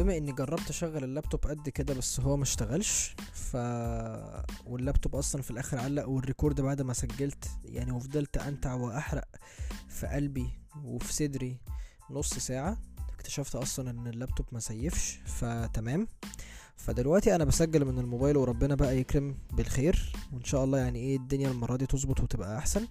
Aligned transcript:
بما 0.00 0.16
إني 0.16 0.32
جربت 0.32 0.70
أشغل 0.70 1.04
اللابتوب 1.04 1.40
قد 1.40 1.68
كده 1.68 1.94
بس 1.94 2.20
هو 2.20 2.36
ما 2.36 2.42
اشتغلش 2.42 3.14
ف 3.32 3.56
واللابتوب 4.66 5.16
أصلا 5.16 5.42
في 5.42 5.50
الآخر 5.50 5.78
علق 5.78 6.08
وال 6.08 6.21
record 6.21 6.60
بعد 6.60 6.82
ما 6.82 6.92
سجلت 6.92 7.44
يعني 7.64 7.92
وفضلت 7.92 8.36
انتع 8.36 8.74
وأحرق 8.74 9.24
في 9.88 10.06
قلبي 10.06 10.46
وفي 10.84 11.12
صدري 11.12 11.56
نص 12.10 12.34
ساعة 12.34 12.78
اكتشفت 13.14 13.54
أصلا 13.54 13.90
إن 13.90 14.06
اللابتوب 14.06 14.46
ما 14.52 14.60
سيفش 14.60 15.20
فتمام. 15.26 16.06
فدلوقتي 16.76 17.34
أنا 17.34 17.44
بسجل 17.44 17.84
من 17.84 17.98
الموبايل 17.98 18.36
وربنا 18.36 18.74
بقى 18.74 18.98
يكرم 18.98 19.38
بالخير 19.52 20.12
وإن 20.32 20.44
شاء 20.44 20.64
الله 20.64 20.78
يعني 20.78 20.98
إيه 20.98 21.16
الدنيا 21.16 21.50
المرة 21.50 21.76
دي 21.76 21.86
تظبط 21.86 22.20
وتبقى 22.20 22.58
أحسن. 22.58 22.86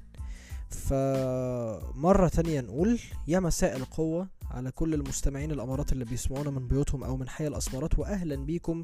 فمرة 0.69 2.27
تانية 2.27 2.61
نقول 2.61 2.99
يا 3.27 3.39
مساء 3.39 3.77
القوة 3.77 4.27
على 4.51 4.71
كل 4.71 4.93
المستمعين 4.93 5.51
الأمارات 5.51 5.91
اللي 5.91 6.05
بيسمعونا 6.05 6.49
من 6.51 6.67
بيوتهم 6.67 7.03
أو 7.03 7.17
من 7.17 7.29
حي 7.29 7.47
الأسمرات 7.47 7.99
وأهلا 7.99 8.35
بيكم 8.35 8.83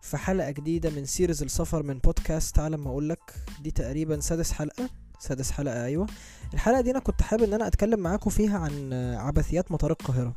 في 0.00 0.16
حلقة 0.16 0.50
جديدة 0.50 0.90
من 0.90 1.04
سيريز 1.04 1.42
السفر 1.42 1.82
من 1.82 1.98
بودكاست 1.98 2.58
على 2.58 2.76
ما 2.76 2.90
أقولك 2.90 3.34
دي 3.62 3.70
تقريبا 3.70 4.20
سادس 4.20 4.52
حلقة. 4.52 4.90
سادس 5.20 5.50
حلقة 5.50 5.84
أيوة. 5.84 6.06
الحلقة 6.54 6.80
دي 6.80 6.90
أنا 6.90 6.98
كنت 6.98 7.22
حابب 7.22 7.42
إن 7.42 7.52
أنا 7.54 7.66
أتكلم 7.66 8.00
معاكم 8.00 8.30
فيها 8.30 8.58
عن 8.58 8.92
عبثيات 9.18 9.72
مطار 9.72 9.90
القاهرة. 9.90 10.34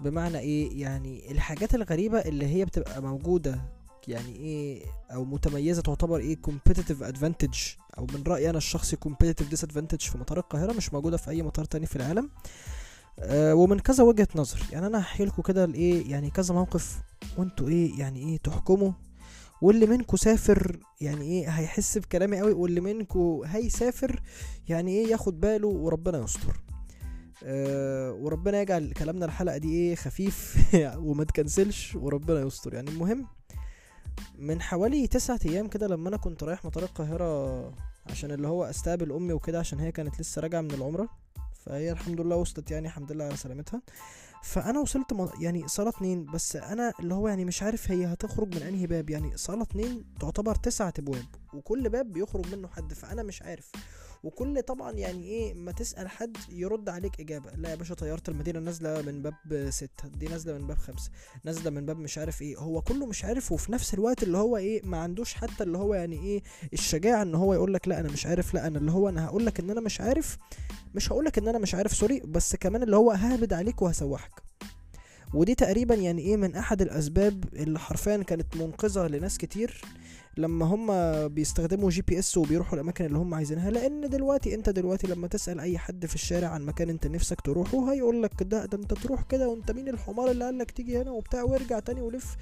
بمعنى 0.00 0.38
إيه؟ 0.38 0.80
يعني 0.80 1.32
الحاجات 1.32 1.74
الغريبة 1.74 2.18
اللي 2.18 2.46
هي 2.46 2.64
بتبقى 2.64 3.02
موجودة 3.02 3.60
يعني 4.08 4.36
إيه؟ 4.36 4.82
أو 5.10 5.24
متميزة 5.24 5.82
تعتبر 5.82 6.18
إيه؟ 6.18 6.36
competitive 6.46 7.14
advantage. 7.14 7.78
أو 7.98 8.06
من 8.14 8.22
رأيي 8.26 8.50
أنا 8.50 8.58
الشخصي 8.58 8.96
competitive 8.96 9.56
disadvantage 9.58 10.10
في 10.10 10.18
مطار 10.18 10.38
القاهرة 10.38 10.72
مش 10.72 10.92
موجودة 10.92 11.16
في 11.16 11.30
أي 11.30 11.42
مطار 11.42 11.64
تاني 11.64 11.86
في 11.86 11.96
العالم. 11.96 12.30
أه 13.18 13.54
ومن 13.54 13.78
كذا 13.78 14.04
وجهة 14.04 14.28
نظر. 14.36 14.62
يعني 14.72 14.86
أنا 14.86 15.00
هحكي 15.00 15.24
لكم 15.24 15.42
كده 15.42 15.64
الايه 15.64 16.10
يعني 16.10 16.30
كذا 16.30 16.54
موقف 16.54 17.00
وأنتوا 17.38 17.68
إيه 17.68 17.98
يعني 17.98 18.20
إيه 18.20 18.38
تحكموا. 18.38 18.92
واللي 19.62 19.86
منكم 19.86 20.16
سافر 20.16 20.78
يعني 21.00 21.24
إيه 21.24 21.48
هيحس 21.48 21.98
بكلامي 21.98 22.40
قوي. 22.40 22.52
واللي 22.52 22.80
منكم 22.80 23.42
هيسافر 23.46 24.22
يعني 24.68 24.90
إيه 24.90 25.06
ياخد 25.06 25.40
باله 25.40 25.68
وربنا 25.68 26.18
يستر. 26.18 26.60
أه 27.44 28.12
وربنا 28.12 28.60
يجعل 28.60 28.92
كلامنا 28.92 29.24
الحلقة 29.26 29.56
دي 29.58 29.72
إيه 29.72 29.94
خفيف 29.94 30.56
وما 31.06 31.24
تكنسلش 31.24 31.94
وربنا 31.94 32.40
يستر. 32.40 32.74
يعني 32.74 32.90
المهم 32.90 33.26
من 34.38 34.62
حوالي 34.62 35.06
تسعة 35.06 35.40
أيام 35.46 35.68
كده 35.68 35.86
لما 35.86 36.08
أنا 36.08 36.16
كنت 36.16 36.42
رايح 36.44 36.64
مطار 36.64 36.82
القاهرة 36.84 37.72
عشان 38.06 38.30
اللي 38.30 38.48
هو 38.48 38.64
أستقبل 38.64 39.12
أمي 39.12 39.32
وكده 39.32 39.58
عشان 39.58 39.80
هي 39.80 39.92
كانت 39.92 40.20
لسه 40.20 40.42
راجعة 40.42 40.60
من 40.60 40.70
العمرة 40.70 41.08
فهي 41.66 41.92
الحمد 41.92 42.20
لله 42.20 42.36
وصلت 42.36 42.70
يعني 42.70 42.86
الحمد 42.86 43.12
لله 43.12 43.24
على 43.24 43.36
سلامتها 43.36 43.82
فأنا 44.42 44.80
وصلت. 44.80 45.30
يعني 45.40 45.68
صالة 45.68 45.88
اتنين 45.90 46.24
بس 46.24 46.56
أنا 46.56 46.92
اللي 47.00 47.14
هو 47.14 47.28
يعني 47.28 47.44
مش 47.44 47.62
عارف 47.62 47.90
هي 47.90 48.06
هتخرج 48.06 48.54
من 48.56 48.62
أنهي 48.62 48.86
باب 48.86 49.10
يعني 49.10 49.36
صالة 49.36 49.62
اتنين 49.62 50.04
تعتبر 50.20 50.54
تسعة 50.54 50.92
أبواب 50.98 51.24
وكل 51.54 51.88
باب 51.88 52.12
بيخرج 52.12 52.54
منه 52.54 52.68
حد 52.68 52.92
فأنا 52.92 53.22
مش 53.22 53.42
عارف 53.42 53.70
وكل 54.24 54.62
طبعا 54.62 54.92
يعني 54.92 55.24
إيه 55.24 55.54
ما 55.54 55.72
تسأل 55.72 56.08
حد 56.08 56.36
يرد 56.48 56.88
عليك 56.88 57.20
إجابة. 57.20 57.50
لا 57.56 57.70
يا 57.70 57.74
باشا 57.74 57.94
طيارة 57.94 58.22
المدينة 58.28 58.60
نازلة 58.60 59.02
من 59.02 59.22
باب 59.22 59.70
ستة 59.70 60.08
دي 60.08 60.28
نازلة 60.28 60.58
من 60.58 60.66
باب 60.66 60.78
خمسة 60.78 61.10
نازلة 61.44 61.70
من 61.70 61.86
باب 61.86 61.98
مش 61.98 62.18
عارف 62.18 62.42
إيه. 62.42 62.56
هو 62.58 62.82
كله 62.82 63.06
مش 63.06 63.24
عارف 63.24 63.52
وفي 63.52 63.72
نفس 63.72 63.94
الوقت 63.94 64.22
اللي 64.22 64.38
هو 64.38 64.56
إيه 64.56 64.82
ما 64.84 64.96
عندوش 64.98 65.34
حتى 65.34 65.64
اللي 65.64 65.78
هو 65.78 65.94
يعني 65.94 66.16
إيه 66.22 66.42
الشجاعة 66.72 67.22
إن 67.22 67.34
هو 67.34 67.54
يقول 67.54 67.74
لك 67.74 67.88
لا 67.88 68.00
أنا 68.00 68.12
مش 68.12 68.26
عارف 68.26 68.54
لا 68.54 68.66
أنا 68.66 68.78
اللي 68.78 68.92
هو 68.92 69.08
أنا 69.08 69.26
هقول 69.26 69.46
لك 69.46 69.60
إن 69.60 69.70
أنا 69.70 69.80
مش 69.80 70.00
عارف 70.00 70.38
مش 70.94 71.12
هقول 71.12 71.24
لك 71.24 71.38
إن 71.38 71.48
أنا 71.48 71.58
مش 71.58 71.74
عارف 71.74 71.92
sorry 71.96 72.20
بس 72.20 72.56
كمان 72.56 72.82
اللي 72.82 72.96
هو 72.96 73.10
ههبد 73.10 73.52
عليك 73.52 73.82
وهسوحك. 73.82 74.42
ودي 75.34 75.54
تقريبا 75.54 75.94
يعني 75.94 76.22
إيه 76.22 76.36
من 76.36 76.56
أحد 76.56 76.82
الأسباب 76.82 77.44
اللي 77.54 77.78
حرفيا 77.78 78.16
كانت 78.16 78.56
منقذة 78.56 79.06
لناس 79.06 79.38
كتير. 79.38 79.80
لما 80.36 80.66
هم 80.66 80.88
بيستخدموا 81.28 81.90
GPS 81.90 82.36
وبيروحوا 82.36 82.74
الأماكن 82.74 83.04
اللي 83.04 83.18
هم 83.18 83.34
عايزينها 83.34 83.70
لأن 83.70 84.08
دلوقتي 84.08 84.54
أنت 84.54 84.70
دلوقتي 84.70 85.06
لما 85.06 85.28
تسأل 85.28 85.60
أي 85.60 85.78
حد 85.78 86.06
في 86.06 86.14
الشارع 86.14 86.48
عن 86.48 86.62
مكان 86.66 86.90
أنت 86.90 87.06
نفسك 87.06 87.40
تروحه 87.40 87.92
هيقول 87.92 88.22
لك 88.22 88.42
ده 88.42 88.64
ده 88.66 88.78
أنت 88.78 88.94
تروح 88.94 89.22
كده 89.22 89.48
وأنت 89.48 89.70
مين 89.70 89.88
الحمار 89.88 90.30
اللي 90.30 90.44
قال 90.44 90.58
لك 90.58 90.70
تيجي 90.70 90.98
هنا 91.02 91.10
وبتاع 91.10 91.42
وارجع 91.42 91.78
تاني 91.78 92.00
ولف. 92.00 92.36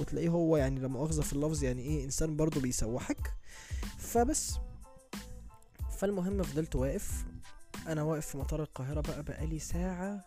وتلاقيه 0.00 0.28
هو 0.28 0.56
يعني 0.56 0.80
لما 0.80 0.88
مؤاخذه 0.88 1.20
في 1.20 1.32
اللفظ 1.32 1.64
يعني 1.64 1.82
إيه 1.82 2.04
إنسان 2.04 2.36
برضه 2.36 2.60
بيسوحك. 2.60 3.32
فبس. 3.98 4.54
فالمهم 5.98 6.42
فضلت 6.42 6.76
واقف. 6.76 7.24
أنا 7.88 8.02
واقف 8.02 8.26
في 8.26 8.38
مطار 8.38 8.62
القاهرة 8.62 9.00
بقى 9.00 9.22
بقالي 9.22 9.58
ساعة 9.58 10.24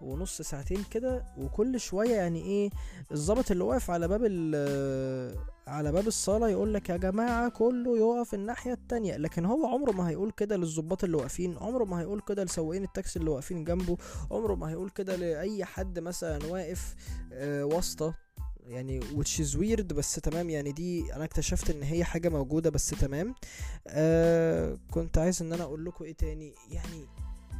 ونص 0.00 0.42
ساعتين 0.42 0.84
كده 0.90 1.24
وكل 1.38 1.80
شوية 1.80 2.14
يعني 2.16 2.42
إيه 2.42 2.70
الظابط 3.12 3.50
اللي 3.50 3.64
واقف 3.64 3.90
على 3.90 4.08
باب 4.08 4.22
على 5.66 5.92
باب 5.92 6.06
الصالة 6.06 6.48
يقول 6.48 6.74
لك 6.74 6.88
يا 6.88 6.96
جماعة 6.96 7.48
كله 7.48 7.98
يقف 7.98 8.34
الناحية 8.34 8.72
التانية. 8.72 9.16
لكن 9.16 9.44
هو 9.44 9.66
عمره 9.66 9.92
ما 9.92 10.08
هيقول 10.08 10.30
كده 10.30 10.56
للظباط 10.56 11.04
اللي 11.04 11.16
واقفين 11.16 11.56
عمره 11.58 11.84
ما 11.84 12.00
هيقول 12.00 12.20
كده 12.20 12.44
لسواقين 12.44 12.84
التاكسي 12.84 13.18
اللي 13.18 13.30
واقفين 13.30 13.64
جنبه 13.64 13.96
عمره 14.30 14.54
ما 14.54 14.70
هيقول 14.70 14.90
كده 14.90 15.16
لأي 15.16 15.64
حد 15.64 15.98
مثلا 15.98 16.46
واقف 16.46 16.94
آه 17.32 17.64
واسطة. 17.64 18.14
يعني 18.66 19.00
which 19.00 19.40
is 19.44 19.54
weird 19.58 19.82
بس 19.94 20.14
تمام. 20.14 20.50
يعني 20.50 20.72
دي 20.72 21.14
أنا 21.14 21.24
اكتشفت 21.24 21.70
إن 21.70 21.82
هي 21.82 22.04
حاجة 22.04 22.28
موجودة 22.28 22.70
بس 22.70 22.90
تمام. 22.90 23.34
آه 23.88 24.78
كنت 24.90 25.18
عايز 25.18 25.42
إن 25.42 25.52
أنا 25.52 25.62
أقول 25.62 25.84
لكم 25.84 26.04
إيه 26.04 26.12
تاني؟ 26.16 26.54
يعني 26.70 27.06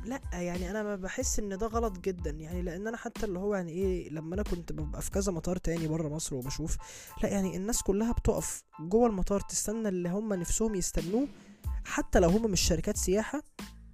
لا 0.04 0.20
يعني 0.32 0.70
أنا 0.70 0.96
بحس 0.96 1.38
إن 1.38 1.58
ده 1.58 1.66
غلط 1.66 1.98
جدا 1.98 2.30
يعني 2.30 2.62
لأن 2.62 2.86
أنا 2.86 2.96
حتى 2.96 3.26
اللي 3.26 3.38
هو 3.38 3.54
يعني 3.54 3.72
إيه 3.72 4.10
لما 4.10 4.34
أنا 4.34 4.42
كنت 4.42 4.72
ببقى 4.72 5.02
في 5.02 5.10
كذا 5.10 5.32
مطار 5.32 5.56
تاني 5.56 5.88
بره 5.88 6.08
مصر 6.08 6.34
وبشوف 6.36 6.76
لا 7.22 7.28
يعني 7.28 7.56
الناس 7.56 7.82
كلها 7.82 8.12
بتقف 8.12 8.62
جوه 8.80 9.06
المطار 9.06 9.40
تستنى 9.40 9.88
اللي 9.88 10.08
هم 10.08 10.34
نفسهم 10.34 10.74
يستنوه 10.74 11.28
حتى 11.84 12.20
لو 12.20 12.28
هم 12.28 12.50
مش 12.50 12.60
شركات 12.60 12.96
سياحة 12.96 13.42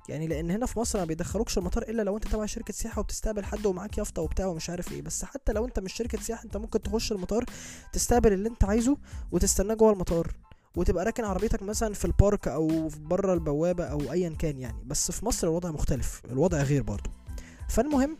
يعني 0.08 0.26
لأن 0.26 0.50
هنا 0.50 0.66
في 0.66 0.78
مصر 0.78 0.98
ما 0.98 1.04
بيدخلوكش 1.04 1.58
المطار 1.58 1.82
إلا 1.82 2.02
لو 2.02 2.16
أنت 2.16 2.28
تبع 2.28 2.46
شركة 2.46 2.74
سياحة 2.74 3.00
وبتستقبل 3.00 3.44
حد 3.44 3.66
ومعاك 3.66 3.98
يافطة 3.98 4.22
وبتاع 4.22 4.46
ومش 4.46 4.70
عارف 4.70 4.92
إيه 4.92 5.02
بس 5.02 5.24
حتى 5.24 5.52
لو 5.52 5.64
أنت 5.64 5.78
مش 5.80 5.92
شركة 5.92 6.20
سياحة 6.20 6.44
أنت 6.44 6.56
ممكن 6.56 6.82
تخش 6.82 7.12
المطار 7.12 7.44
تستقبل 7.92 8.32
اللي 8.32 8.48
أنت 8.48 8.64
عايزه 8.64 8.96
وتستناه 9.32 9.74
جوه 9.74 9.92
المطار. 9.92 10.32
وتبقى 10.76 11.04
راكن 11.04 11.24
عربيتك 11.24 11.62
مثلا 11.62 11.94
في 11.94 12.04
البارك 12.04 12.48
أو 12.48 12.88
بره 12.88 13.34
البوابة 13.34 13.84
أو 13.84 14.12
ايا 14.12 14.28
كان 14.38 14.58
يعني. 14.58 14.84
بس 14.84 15.10
في 15.10 15.26
مصر 15.26 15.46
الوضع 15.46 15.70
مختلف 15.70 16.22
الوضع 16.30 16.62
غير 16.62 16.82
برضو 16.82 17.10
فالمهم 17.68 18.16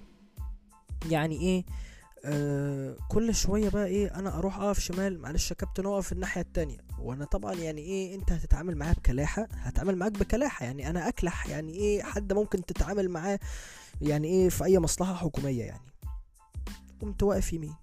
يعني 1.11 1.41
إيه 1.41 1.65
آه 2.27 2.97
كل 3.09 3.35
شوية 3.35 3.69
بقى 3.69 3.87
إيه 3.87 4.15
أنا 4.15 4.39
أروح 4.39 4.59
أقف 4.59 4.79
شمال 4.81 5.21
معلش 5.21 5.51
يا 5.51 5.57
كابتن 5.57 5.87
أقف 5.87 6.13
الناحية 6.13 6.41
التانية. 6.41 6.79
وأنا 6.99 7.25
طبعا 7.25 7.55
يعني 7.55 7.81
إيه 7.81 8.15
أنت 8.15 8.33
هتتعامل 8.33 8.77
معايا 8.77 8.93
بكلاحة 8.93 9.49
هتعامل 9.53 9.97
معاك 9.97 10.13
بكلاحة. 10.13 10.65
يعني 10.67 10.91
أنا 10.91 11.09
أكلح 11.09 11.47
يعني 11.47 11.73
إيه 11.75 12.03
حد 12.03 12.33
ممكن 12.33 12.65
تتعامل 12.65 13.09
معاه 13.09 13.39
يعني 14.01 14.29
إيه 14.29 14.49
في 14.49 14.65
أي 14.65 14.79
مصلحة 14.79 15.15
حكومية 15.15 15.65
يعني. 15.65 15.93
قمت 17.03 17.23
واقف 17.23 17.53
يمين. 17.53 17.75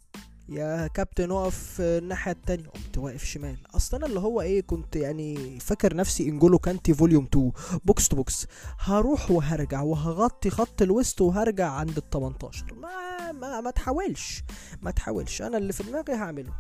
يا 0.50 0.88
كابتن 0.88 1.31
اقف 1.31 1.81
الناحية 1.81 2.31
التانية. 2.31 2.68
قمت 2.68 2.97
واقف 2.97 3.24
شمال. 3.24 3.57
أصل 3.75 3.97
أنا 3.97 4.06
اللي 4.06 4.19
هو 4.19 4.41
إيه 4.41 4.62
كنت 4.62 4.96
يعني 4.96 5.59
فاكر 5.59 5.96
نفسي 5.96 6.29
انجولو 6.29 6.59
كانتي 6.59 6.94
volume 6.94 7.25
2 7.25 7.52
box 7.85 8.07
to 8.07 8.16
box. 8.16 8.47
هروح 8.79 9.31
وهرجع 9.31 9.81
وهغطي 9.81 10.50
خط 10.50 10.81
الوسط 10.81 11.22
وهرجع 11.22 11.69
عند 11.69 11.97
ال 11.97 12.09
18 12.09 12.74
ما 12.74 13.31
ما 13.31 13.62
ما 13.62 13.72
تحاولش. 13.72 14.44
ما 14.81 14.91
تحاولش. 14.91 15.41
أنا 15.41 15.57
اللي 15.57 15.74
في 15.74 15.84
دماغي 15.84 16.13
هعمله. 16.13 16.53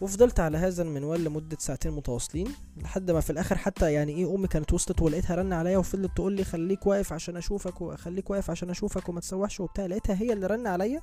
وفضلت 0.00 0.40
على 0.40 0.58
هذا 0.58 0.82
المنوال 0.82 1.24
لمدة 1.24 1.56
ساعتين 1.60 1.92
متواصلين 1.92 2.48
لحد 2.76 3.10
ما 3.10 3.20
في 3.20 3.30
الآخر 3.30 3.58
حتى 3.58 3.92
يعني 3.92 4.12
إيه 4.12 4.34
أمي 4.34 4.48
كانت 4.48 4.72
وصلت 4.72 5.02
ولقيتها 5.02 5.36
رن 5.36 5.52
عليا 5.52 5.78
وفضلت 5.78 6.16
تقول 6.16 6.32
لي 6.32 6.44
خليك 6.44 6.86
واقف 6.86 7.12
عشان 7.12 7.36
أشوفك 7.36 7.80
وخليك 7.80 8.30
واقف 8.30 8.50
عشان 8.50 8.70
أشوفك 8.70 9.08
وما 9.08 9.20
تسوحش 9.20 9.60
وبتاع. 9.60 9.86
لقيتها 9.86 10.14
هي 10.22 10.32
اللي 10.32 10.46
رن 10.46 10.66
عليا. 10.66 11.00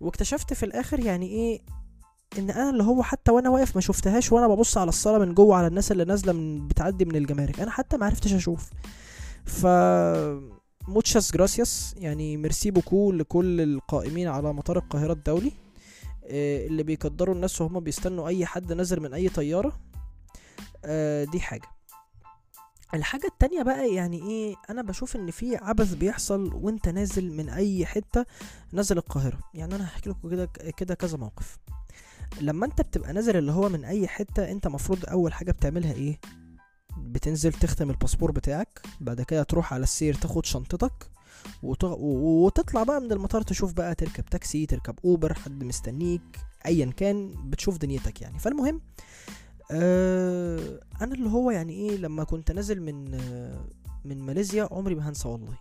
واكتشفت 0.00 0.52
في 0.52 0.62
الآخر 0.62 1.00
يعني 1.00 1.26
إيه 1.26 1.60
إن 2.38 2.50
أنا 2.50 2.70
اللي 2.70 2.82
هو 2.82 3.02
حتى 3.02 3.30
وأنا 3.32 3.50
واقف 3.50 3.74
ما 3.74 3.80
شفتهاش 3.80 4.32
وأنا 4.32 4.48
ببص 4.48 4.78
على 4.78 4.88
الصالة 4.88 5.18
من 5.24 5.34
جوه 5.34 5.56
على 5.56 5.66
الناس 5.66 5.92
اللي 5.92 6.04
نازلة 6.04 6.32
من 6.32 6.68
بتعدي 6.68 7.04
من 7.04 7.16
الجمارك. 7.16 7.60
أنا 7.60 7.70
حتى 7.70 7.96
ما 7.96 8.06
عرفتش 8.06 8.32
أشوف. 8.32 8.70
ف 9.44 9.66
muchas 10.88 11.32
gracias 11.32 11.94
يعني 11.98 12.36
merci 12.36 12.70
beaucoup 12.70 13.12
لكل 13.12 13.60
القائمين 13.60 14.28
على 14.28 14.52
مطار 14.52 14.78
القاهرة 14.78 15.12
الدولي. 15.12 15.52
اللي 16.30 16.82
بيقدروا 16.82 17.34
الناس 17.34 17.60
وهم 17.60 17.80
بيستنوا 17.80 18.28
أي 18.28 18.46
حد 18.46 18.72
نازل 18.72 19.00
من 19.00 19.14
أي 19.14 19.28
طيارة. 19.28 19.72
دي 21.32 21.40
حاجة. 21.40 21.68
الحاجة 22.94 23.26
التانية 23.26 23.62
بقى 23.62 23.94
يعني 23.94 24.22
إيه 24.22 24.54
أنا 24.70 24.82
بشوف 24.82 25.16
إن 25.16 25.30
في 25.30 25.56
عبث 25.56 25.94
بيحصل 25.94 26.54
وأنت 26.54 26.88
نازل 26.88 27.32
من 27.32 27.48
أي 27.48 27.86
حتة 27.86 28.26
نازل 28.72 28.98
القاهرة. 28.98 29.38
يعني 29.54 29.74
أنا 29.74 29.84
هحكي 29.84 30.10
لكم 30.10 30.30
كده 30.30 30.46
كده 30.76 30.94
كذا 30.94 31.16
موقف. 31.16 31.58
لما 32.40 32.66
أنت 32.66 32.80
بتبقى 32.80 33.12
نازل 33.12 33.36
اللي 33.36 33.52
هو 33.52 33.68
من 33.68 33.84
أي 33.84 34.08
حتة 34.08 34.50
أنت 34.50 34.68
مفروض 34.68 35.06
أول 35.06 35.32
حاجة 35.32 35.52
بتعملها 35.52 35.92
إيه؟ 35.92 36.20
بتنزل 36.98 37.52
تختم 37.52 37.90
الباسبور 37.90 38.30
بتاعك 38.30 38.80
بعد 39.00 39.22
كده 39.22 39.42
تروح 39.42 39.74
على 39.74 39.82
السير 39.82 40.14
تاخد 40.14 40.46
شنطتك 40.46 40.92
وتطلع 41.62 42.82
بقى 42.82 43.00
من 43.00 43.12
المطار 43.12 43.42
تشوف 43.42 43.72
بقى 43.72 43.94
تركب 43.94 44.24
تاكسي 44.24 44.66
تركب 44.66 44.94
أوبر 45.04 45.34
حد 45.34 45.64
مستنيك 45.64 46.38
ايا 46.66 46.86
كان 46.86 47.34
بتشوف 47.50 47.76
دنيتك 47.78 48.22
يعني. 48.22 48.38
فالمهم 48.38 48.80
آه 49.70 50.80
أنا 51.02 51.14
اللي 51.14 51.28
هو 51.30 51.50
يعني 51.50 51.72
إيه 51.72 51.96
لما 51.96 52.24
كنت 52.24 52.52
نازل 52.52 52.82
من 52.82 53.14
آه 53.14 53.64
من 54.04 54.18
ماليزيا 54.22 54.68
عمري 54.70 54.94
ما 54.94 55.08
هنسى 55.08 55.28
والله. 55.28 55.54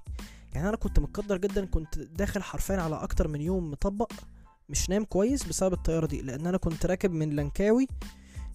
يعني 0.54 0.70
أنا 0.70 0.78
كنت 0.78 1.00
متقدر 1.00 1.38
جدا 1.38 1.66
كنت 1.66 2.00
داخل 2.00 2.42
حرفيا 2.44 2.76
على 2.76 2.96
أكتر 2.96 3.28
من 3.28 3.42
يوم 3.42 3.72
مطبق 3.72 4.12
مش 4.70 4.90
نايم 4.90 5.04
كويس 5.04 5.44
بسبب 5.44 5.74
الطيارة 5.74 6.06
دي 6.06 6.22
لأن 6.22 6.48
أنا 6.48 6.58
كنت 6.58 6.86
راكب 6.86 7.12
من 7.12 7.30
لانكاوي 7.30 7.88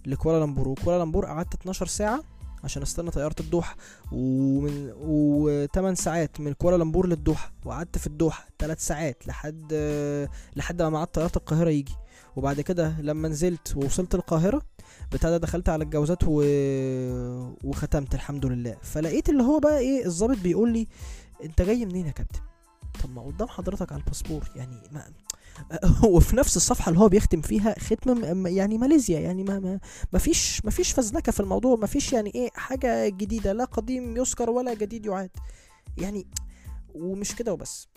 لكوالالمبور 0.06 0.68
وكوالالمبور 0.68 1.26
قعدت 1.26 1.54
12 1.54 1.86
ساعة 1.86 2.22
عشان 2.64 2.82
استنى 2.82 3.10
طيارة 3.10 3.34
الدوحة. 3.40 3.76
ومن 4.12 4.92
و8 5.68 5.92
ساعات 5.92 6.40
من 6.40 6.52
كوالالمبور 6.52 7.06
للدوحة. 7.06 7.52
وقعدت 7.64 7.98
في 7.98 8.06
الدوحة 8.06 8.46
3 8.58 8.80
ساعات 8.80 9.26
لحد 9.28 9.68
آه، 9.72 10.28
لحد 10.56 10.82
ما 10.82 10.90
ميعاد 10.90 11.06
طيارة 11.06 11.32
القاهرة 11.36 11.70
يجي. 11.70 11.94
وبعد 12.36 12.60
كده 12.60 13.00
لما 13.00 13.28
نزلت 13.28 13.76
ووصلت 13.76 14.14
القاهرة 14.14 14.62
بتاع 15.12 15.30
ده 15.30 15.36
دخلت 15.36 15.68
على 15.68 15.84
الجوازات 15.84 16.18
و... 16.26 16.42
وختمت 17.64 18.14
الحمد 18.14 18.46
لله. 18.46 18.76
فلقيت 18.82 19.28
اللي 19.28 19.42
هو 19.42 19.58
بقى 19.58 19.78
إيه 19.78 20.06
الضابط 20.06 20.38
بيقول 20.38 20.72
لي 20.72 20.88
أنت 21.44 21.62
جاي 21.62 21.84
منين 21.84 22.06
يا 22.06 22.12
كابتن؟ 22.12 22.40
طب 23.02 23.10
ما 23.10 23.22
قدام 23.22 23.48
حضرتك 23.48 23.92
على 23.92 24.00
الباسبور 24.00 24.50
يعني 24.56 24.76
ما 24.92 25.04
وفي 26.14 26.36
نفس 26.36 26.56
الصفحة 26.56 26.88
اللي 26.88 27.00
هو 27.00 27.08
بيختم 27.08 27.40
فيها 27.40 27.78
ختم 27.78 28.46
يعني 28.46 28.78
ماليزيا 28.78 29.20
يعني 29.20 29.44
ما 29.44 29.58
ما 29.58 29.80
ما 30.12 30.18
فيش 30.18 30.64
ما 30.64 30.70
فيش 30.70 30.92
فزلكة 30.92 31.32
في 31.32 31.40
الموضوع 31.40 31.76
ما 31.76 31.86
فيش 31.86 32.12
يعني 32.12 32.32
إيه 32.34 32.50
حاجة 32.54 33.08
جديدة 33.08 33.52
لا 33.52 33.64
قديم 33.64 34.16
يذكر 34.16 34.50
ولا 34.50 34.74
جديد 34.74 35.06
يعاد. 35.06 35.30
يعني 35.98 36.26
ومش 36.94 37.34
كده 37.34 37.52
وبس. 37.52 37.88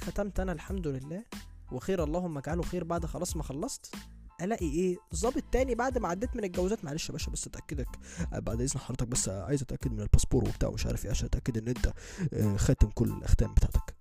ختمت 0.00 0.40
أنا 0.40 0.52
الحمد 0.52 0.86
لله 0.86 1.24
وخير 1.72 2.04
اللهم 2.04 2.38
اجعله 2.38 2.62
خير 2.62 2.84
بعد 2.84 3.06
خلاص 3.06 3.36
ما 3.36 3.42
خلصت. 3.42 3.94
الاقي 4.42 4.66
إيه؟ 4.70 4.96
ظابط 5.14 5.42
تاني 5.52 5.74
بعد 5.74 5.98
ما 5.98 6.08
عديت 6.08 6.36
من 6.36 6.44
الجوازات. 6.44 6.84
معلش 6.84 7.08
يا 7.08 7.12
باشا 7.12 7.30
بس 7.30 7.46
اتاكدك. 7.46 7.88
آه، 8.32 8.38
بعد 8.38 8.60
اذن 8.60 8.80
حضرتك 8.80 9.06
بس 9.08 9.28
عايز 9.28 9.62
اتاكد 9.62 9.92
من 9.92 10.00
الباسبور 10.00 10.44
وبتاع 10.44 10.68
ومش 10.68 10.86
عارف 10.86 11.04
إيه 11.04 11.10
عشان 11.10 11.26
اتاكد 11.26 11.58
ان 11.58 11.68
انت 11.68 11.92
آه، 12.32 12.56
خاتم 12.56 12.90
كل 12.90 13.08
الاختام 13.10 13.54
بتاعتك. 13.54 13.94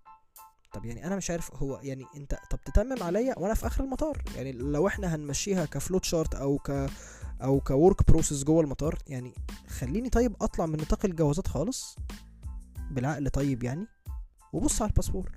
طب 0.74 0.86
يعني 0.86 1.08
أنا 1.08 1.16
مش 1.16 1.32
عارف 1.32 1.56
هو 1.56 1.80
يعني 1.84 2.06
انت 2.16 2.38
طب 2.50 2.60
تتمم 2.66 3.04
عليا 3.04 3.40
وأنا 3.40 3.54
في 3.54 3.68
اخر 3.68 3.84
المطار. 3.84 4.24
يعني 4.36 4.52
لو 4.52 4.88
إحنا 4.88 5.16
هنمشيها 5.16 5.66
ك 5.66 5.74
flow 5.74 6.06
chart 6.06 6.36
أو 6.36 6.58
ك 6.58 6.90
أو 7.42 7.60
ك 7.60 7.69
work 7.69 8.08
process 8.08 8.44
جوه 8.44 8.62
المطار 8.62 8.98
يعني 9.08 9.34
خليني 9.80 10.10
طيب 10.10 10.36
اطلع 10.42 10.66
من 10.66 10.78
نطاق 10.80 11.06
الجوازات 11.06 11.48
خالص 11.48 11.96
بالعقل 12.92 13.30
طيب 13.30 13.64
يعني 13.64 13.88
وبص 14.54 14.82
على 14.82 14.90
الباسبور. 14.90 15.32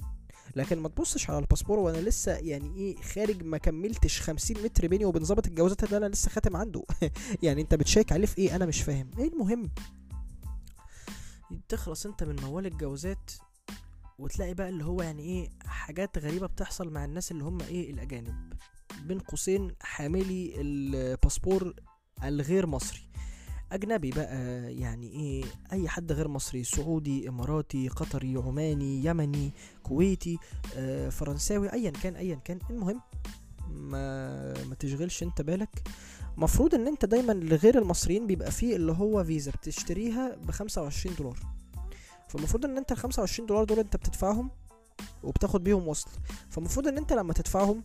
لكن 0.56 0.78
ما 0.78 0.88
تبصش 0.88 1.30
على 1.30 1.38
الباسبور 1.38 1.78
وأنا 1.78 1.96
لسه 1.96 2.32
يعني 2.32 2.76
إيه 2.76 3.02
خارج 3.02 3.42
ما 3.42 3.58
كملتش 3.58 4.20
50 4.20 4.62
متر 4.62 4.86
بيني 4.86 5.04
وبين 5.04 5.24
ظابط 5.24 5.46
الجوازات 5.46 5.84
اللي 5.84 5.96
أنا 5.96 6.06
لسه 6.06 6.30
خاتم 6.30 6.56
عنده. 6.56 6.84
يعني 7.42 7.62
انت 7.62 7.74
بتشيك 7.74 8.12
عليه 8.12 8.26
في 8.26 8.38
إيه؟ 8.38 8.56
أنا 8.56 8.66
مش 8.66 8.82
فاهم. 8.82 9.10
إيه 9.18 9.28
المهم؟ 9.28 9.70
تخلص 11.68 12.06
انت 12.06 12.24
من 12.24 12.36
موال 12.36 12.66
الجوازات 12.66 13.30
وتلاقي 14.18 14.54
بقى 14.54 14.68
اللي 14.68 14.84
هو 14.84 15.02
يعني 15.02 15.22
إيه 15.22 15.50
حاجات 15.66 16.18
غريبة 16.18 16.46
بتحصل 16.46 16.90
مع 16.90 17.04
الناس 17.04 17.32
اللي 17.32 17.44
هم 17.44 17.60
إيه 17.60 17.90
الأجانب. 17.90 18.52
بين 19.02 19.18
قوسين 19.18 19.74
حاملي 19.80 20.60
الباسبور 20.60 21.74
الغير 22.24 22.66
مصري. 22.66 23.10
أجنبي 23.72 24.10
بقى 24.10 24.36
يعني 24.74 25.10
إيه 25.12 25.44
أي 25.72 25.88
حد 25.88 26.12
غير 26.12 26.28
مصري 26.28 26.64
سعودي 26.64 27.28
إماراتي 27.28 27.88
قطري 27.88 28.36
عماني 28.36 29.04
يمني 29.04 29.52
كويتي 29.82 30.38
آه 30.76 31.08
فرنساوي 31.08 31.72
أيا 31.72 31.90
كان 31.90 32.16
أيا 32.16 32.34
كان. 32.34 32.58
المهم 32.70 33.00
ما 33.70 34.64
ما 34.64 34.74
تشغلش 34.74 35.22
أنت 35.22 35.42
بالك. 35.42 35.88
مفروض 36.36 36.74
إن 36.74 36.86
أنت 36.86 37.04
دايما 37.04 37.32
لغير 37.32 37.78
المصريين 37.78 38.26
بيبقى 38.26 38.50
فيه 38.50 38.76
اللي 38.76 38.92
هو 38.92 39.24
فيزا 39.24 39.50
بتشتريها 39.50 40.36
ب 40.36 40.50
25 40.50 41.14
دولار. 41.16 41.38
فالمفروض 42.28 42.64
إن 42.64 42.76
أنت 42.76 42.92
ال 42.92 42.96
25 42.96 43.46
دولار 43.46 43.64
دول 43.64 43.78
أنت 43.78 43.96
بتدفعهم 43.96 44.50
وبتاخد 45.22 45.64
بيهم 45.64 45.88
وصل. 45.88 46.10
فالمفروض 46.50 46.86
إن 46.88 46.98
أنت 46.98 47.12
لما 47.12 47.32
تدفعهم 47.32 47.82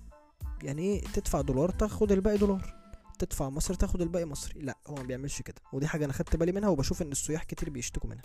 يعني 0.64 0.82
إيه 0.82 1.02
تدفع 1.14 1.42
دولار 1.42 1.70
تاخد 1.70 2.12
الباقي 2.12 2.38
دولار. 2.38 2.81
تدفع 3.26 3.50
مصر 3.50 3.74
تاخد 3.74 4.02
الباقي 4.02 4.26
مصري. 4.26 4.62
لا 4.62 4.78
هو 4.88 4.96
ما 4.96 5.04
بيعملش 5.04 5.42
كده. 5.42 5.62
ودي 5.74 5.88
حاجة 5.88 6.06
أنا 6.06 6.14
خدت 6.14 6.36
بالي 6.36 6.52
منها 6.52 6.70
وبشوف 6.70 7.02
إن 7.02 7.12
السياح 7.12 7.44
كتير 7.44 7.70
بيشتكوا 7.70 8.10
منها. 8.10 8.24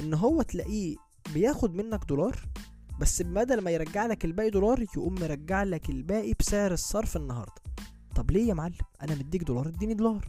إن 0.00 0.14
هو 0.14 0.42
تلاقيه 0.42 0.96
بياخد 1.34 1.74
منك 1.74 2.04
دولار 2.04 2.48
بس 3.00 3.22
بدل 3.22 3.60
ما 3.60 3.70
يرجع 3.70 4.06
لك 4.06 4.24
الباقي 4.24 4.50
دولار 4.50 4.82
يقوم 4.82 5.14
مرجع 5.14 5.62
لك 5.62 5.90
الباقي 5.90 6.34
بسعر 6.40 6.72
الصرف 6.72 7.16
النهارده. 7.16 7.62
طب 8.16 8.30
ليه 8.30 8.48
يا 8.48 8.54
معلم؟ 8.54 8.74
أنا 9.02 9.14
مديك 9.14 9.42
دولار 9.42 9.68
اديني 9.68 9.94
دولار. 9.94 10.28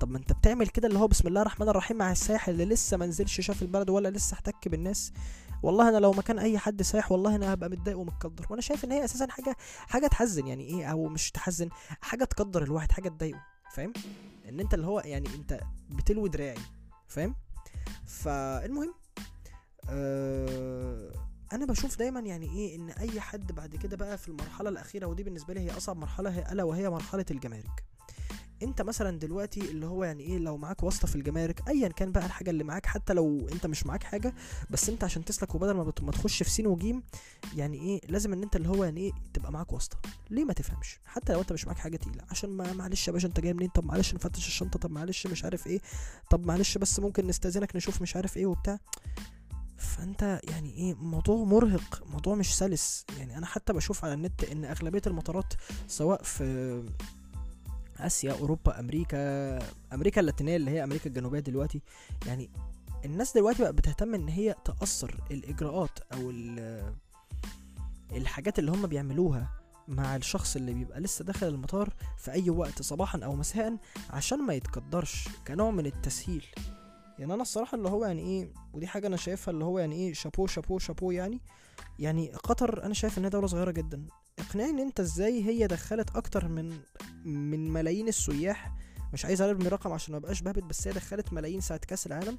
طب 0.00 0.10
ما 0.10 0.18
أنت 0.18 0.32
بتعمل 0.32 0.68
كده 0.68 0.88
اللي 0.88 0.98
هو 0.98 1.06
بسم 1.06 1.28
الله 1.28 1.40
الرحمن 1.40 1.68
الرحيم 1.68 1.96
مع 1.96 2.12
السائح 2.12 2.48
اللي 2.48 2.64
لسه 2.64 2.96
ما 2.96 3.06
نزلش 3.06 3.40
شاف 3.40 3.62
البلد 3.62 3.90
ولا 3.90 4.08
لسه 4.08 4.34
احتك 4.34 4.68
بالناس. 4.68 5.12
والله 5.62 5.88
أنا 5.88 5.96
لو 5.96 6.12
مكان 6.12 6.38
أي 6.38 6.58
حد 6.58 6.82
سايح 6.82 7.12
والله 7.12 7.36
أنا 7.36 7.52
هبقى 7.54 7.68
متضايق 7.70 7.98
ومتقدر 7.98 8.46
وأنا 8.50 8.60
شايف 8.62 8.84
إن 8.84 8.92
هي 8.92 9.04
أساسا 9.04 9.26
حاجة 9.30 9.56
حاجة 9.78 10.06
تحزن 10.06 10.46
يعني 10.46 10.64
إيه 10.64 10.84
أو 10.86 11.06
مش 11.08 11.30
تحزن 11.30 11.68
حاجة 12.00 12.24
تقدر 12.24 12.62
الواحد 12.62 12.92
حاجة 12.92 13.08
تضايقه 13.08 13.40
فاهم؟ 13.72 13.92
إن 14.48 14.60
أنت 14.60 14.74
اللي 14.74 14.86
هو 14.86 15.00
يعني 15.00 15.28
أنت 15.34 15.60
بتلوي 15.90 16.28
دراعي 16.28 16.58
فاهم؟ 17.08 17.34
فالمهم 18.06 18.94
آه 19.88 21.12
أنا 21.52 21.66
بشوف 21.66 21.98
دايما 21.98 22.20
يعني 22.20 22.46
إيه 22.46 22.76
إن 22.76 22.90
أي 22.90 23.20
حد 23.20 23.52
بعد 23.52 23.76
كده 23.76 23.96
بقى 23.96 24.18
في 24.18 24.28
المرحلة 24.28 24.68
الأخيرة 24.70 25.06
ودي 25.06 25.22
بالنسبة 25.22 25.54
لي 25.54 25.60
هي 25.60 25.76
أصعب 25.76 25.96
مرحلة 25.96 26.30
هي 26.30 26.52
ألا 26.52 26.62
وهي 26.62 26.90
مرحلة 26.90 27.24
الجمارك. 27.30 27.84
انت 28.62 28.82
مثلا 28.82 29.18
دلوقتي 29.18 29.60
اللي 29.60 29.86
هو 29.86 30.04
يعني 30.04 30.22
إيه 30.22 30.38
لو 30.38 30.56
معاك 30.56 30.82
واسطة 30.82 31.08
في 31.08 31.16
الجمارك 31.16 31.68
ايا 31.68 31.88
كان 31.88 32.12
بقى 32.12 32.26
الحاجة 32.26 32.50
اللي 32.50 32.64
معاك 32.64 32.86
حتى 32.86 33.12
لو 33.12 33.48
انت 33.52 33.66
مش 33.66 33.86
معاك 33.86 34.02
حاجة 34.02 34.34
بس 34.70 34.88
انت 34.88 35.04
عشان 35.04 35.24
تسلك 35.24 35.54
وبدل 35.54 35.70
ما, 35.74 35.92
ما 36.02 36.12
تخش 36.12 36.42
في 36.42 36.50
سين 36.50 36.66
وجيم 36.66 37.02
يعني 37.56 37.78
إيه 37.80 38.00
لازم 38.08 38.32
ان 38.32 38.42
انت 38.42 38.56
اللي 38.56 38.68
هو 38.68 38.84
يعني 38.84 39.00
إيه 39.00 39.12
تبقى 39.34 39.52
معاك 39.52 39.72
واسطة. 39.72 39.98
ليه 40.30 40.44
ما 40.44 40.52
تفهمش؟ 40.52 40.98
حتى 41.04 41.32
لو 41.32 41.40
انت 41.40 41.52
مش 41.52 41.66
معاك 41.66 41.78
حاجة 41.78 41.96
تقيلة. 41.96 42.24
عشان 42.30 42.50
ما 42.50 42.72
معلش 42.72 43.08
يا 43.08 43.12
باشا 43.12 43.28
انت 43.28 43.40
جاي 43.40 43.52
منين؟ 43.52 43.68
طب 43.68 43.84
معلش 43.84 44.14
نفتش 44.14 44.46
الشنطة 44.46 44.78
طب 44.78 44.90
معلش 44.90 45.26
مش 45.26 45.44
عارف 45.44 45.66
إيه 45.66 45.80
طب 46.30 46.46
معلش 46.46 46.78
بس 46.78 47.00
ممكن 47.00 47.26
نستأذنك 47.26 47.76
نشوف 47.76 48.02
مش 48.02 48.16
عارف 48.16 48.36
إيه 48.36 48.46
وبتاع. 48.46 48.78
فانت 49.76 50.40
يعني 50.44 50.74
إيه 50.74 50.94
موضوع 50.94 51.44
مرهق 51.44 52.02
موضوع 52.06 52.34
مش 52.34 52.56
سلس. 52.58 53.04
يعني 53.18 53.38
أنا 53.38 53.46
حتى 53.46 53.72
بشوف 53.72 54.04
على 54.04 54.14
النت 54.14 54.44
إن 54.44 54.64
أغلبية 54.64 55.02
المطارات 55.06 55.54
سواء 55.88 56.22
في 56.22 56.82
آسيا 58.06 58.32
أوروبا 58.32 58.80
أمريكا 58.80 59.58
أمريكا 59.94 60.20
اللاتينية 60.20 60.56
اللي 60.56 60.70
هي 60.70 60.84
أمريكا 60.84 61.06
الجنوبية 61.06 61.38
دلوقتي. 61.40 61.82
يعني 62.26 62.50
الناس 63.04 63.34
دلوقتي 63.34 63.62
بقى 63.62 63.72
بتهتم 63.72 64.14
إن 64.14 64.28
هي 64.28 64.54
تأثر 64.64 65.20
الإجراءات 65.30 65.98
أو 66.12 66.30
ال- 66.30 66.94
الحاجات 68.12 68.58
اللي 68.58 68.70
هم 68.70 68.86
بيعملوها 68.86 69.50
مع 69.88 70.16
الشخص 70.16 70.56
اللي 70.56 70.74
بيبقى 70.74 71.00
لسه 71.00 71.24
داخل 71.24 71.46
المطار 71.48 71.94
في 72.18 72.32
أي 72.32 72.50
وقت 72.50 72.82
صباحا 72.82 73.18
أو 73.24 73.36
مساء 73.36 73.76
عشان 74.10 74.38
ما 74.46 74.54
يتقدرش 74.54 75.28
كنوع 75.48 75.70
من 75.70 75.86
التسهيل. 75.86 76.46
يعني 77.20 77.34
أنا 77.34 77.42
الصراحة 77.42 77.76
اللي 77.76 77.88
هو 77.88 78.04
يعني 78.04 78.22
إيه 78.22 78.52
ودي 78.72 78.86
حاجة 78.86 79.06
أنا 79.06 79.16
شايفها 79.16 79.52
اللي 79.52 79.64
هو 79.64 79.78
يعني 79.78 79.96
إيه 79.96 80.12
شابو 80.12 80.46
شابو 80.46 80.78
شابو 80.78 81.10
يعني. 81.10 81.40
يعني 81.98 82.32
قطر 82.32 82.84
أنا 82.84 82.94
شايف 82.94 83.18
إنها 83.18 83.30
دولة 83.30 83.46
صغيرة 83.46 83.70
جدا. 83.70 84.06
اقنعني 84.38 84.70
إن 84.70 84.78
أنت 84.78 85.00
إزاي 85.00 85.44
هي 85.44 85.66
دخلت 85.66 86.16
أكتر 86.16 86.48
من 86.48 86.78
من 87.24 87.70
ملايين 87.70 88.08
السياح. 88.08 88.72
مش 89.12 89.24
عايز 89.24 89.42
ارمي 89.42 89.68
رقم 89.68 89.92
عشان 89.92 90.12
ما 90.12 90.18
ابقاش 90.18 90.42
بهبت 90.42 90.62
بس 90.62 90.88
هي 90.88 90.92
دخلت 90.94 91.32
ملايين 91.32 91.60
ساعة 91.60 91.80
كأس 91.80 92.06
العالم. 92.06 92.38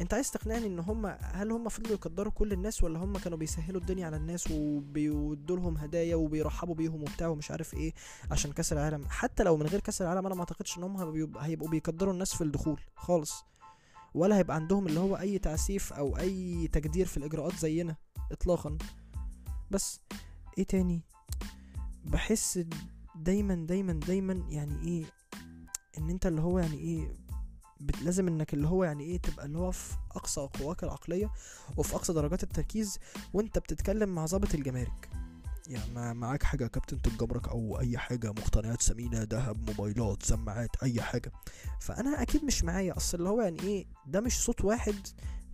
أنت 0.00 0.14
عايز 0.14 0.30
تقنعني 0.30 0.66
إن 0.66 0.78
هم 0.78 1.06
هل 1.20 1.52
هم 1.52 1.68
فضلوا 1.68 1.92
يقدروا 1.92 2.32
كل 2.32 2.52
الناس 2.52 2.82
ولا 2.82 2.98
هم 2.98 3.18
كانوا 3.18 3.38
بيسهلوا 3.38 3.80
الدنيا 3.80 4.06
على 4.06 4.16
الناس 4.16 4.50
وبيودوا 4.50 5.56
لهم 5.56 5.76
هدايا 5.76 6.16
وبيرحبوا 6.16 6.74
بيهم 6.74 7.02
وبتاع 7.02 7.28
ومش 7.28 7.50
عارف 7.50 7.74
إيه 7.74 7.92
عشان 8.30 8.52
كأس 8.52 8.72
العالم؟ 8.72 9.04
حتى 9.08 9.42
لو 9.42 9.56
من 9.56 9.66
غير 9.66 9.80
كأس 9.80 10.02
العالم 10.02 10.26
أنا 10.26 10.34
ما 10.34 10.40
أعتقدش 10.40 10.78
إن 10.78 10.82
هم 10.82 10.96
هيبقوا 11.38 11.68
بيقدروا 11.68 12.12
الناس 12.12 12.34
في 12.34 12.44
الدخول 12.44 12.80
خالص. 12.96 13.44
ولا 14.14 14.36
هيبقى 14.36 14.56
عندهم 14.56 14.86
اللي 14.86 15.00
هو 15.00 15.16
أي 15.16 15.38
تعسيف 15.38 15.92
أو 15.92 16.16
أي 16.18 16.68
تجدير 16.68 17.06
في 17.06 17.16
الإجراءات 17.16 17.56
زينا 17.56 17.96
اطلاقا. 18.32 18.78
بس 19.70 20.00
إيه 20.58 20.64
تاني؟ 20.64 21.02
بحس 22.04 22.64
دايما 23.16 23.54
دايما 23.54 23.92
دايما 23.92 24.44
يعني 24.50 24.88
إيه 24.88 25.04
إن 25.98 26.10
أنت 26.10 26.26
اللي 26.26 26.40
هو 26.40 26.58
يعني 26.58 26.78
إيه 26.78 27.22
لازم 28.02 28.28
إنك 28.28 28.54
اللي 28.54 28.68
هو 28.68 28.84
يعني 28.84 29.04
إيه 29.04 29.18
تبقى 29.18 29.46
اللي 29.46 29.58
هو 29.58 29.70
في 29.70 29.94
أقصى 30.16 30.40
قواك 30.40 30.84
العقلية 30.84 31.30
وفي 31.76 31.94
أقصى 31.94 32.12
درجات 32.12 32.42
التركيز 32.42 32.98
وأنت 33.32 33.58
بتتكلم 33.58 34.08
مع 34.08 34.24
ضابط 34.26 34.54
الجمارك. 34.54 35.21
يعني 35.66 36.14
معاك 36.14 36.42
حاجة 36.42 36.62
يا 36.62 36.68
كابتن؟ 36.68 37.02
تبرك 37.02 37.48
أو 37.48 37.80
أي 37.80 37.98
حاجة 37.98 38.30
مقتنيات 38.30 38.82
ثمينه 38.82 39.22
ذهب 39.22 39.70
موبايلات 39.70 40.22
سماعات 40.22 40.70
أي 40.82 41.02
حاجة. 41.02 41.32
فأنا 41.80 42.22
أكيد 42.22 42.44
مش 42.44 42.64
معايا. 42.64 42.96
أصل 42.96 43.18
اللي 43.18 43.28
هو 43.28 43.40
يعني 43.40 43.60
إيه 43.60 43.86
ده 44.06 44.20
مش 44.20 44.40
صوت 44.40 44.64
واحد 44.64 44.94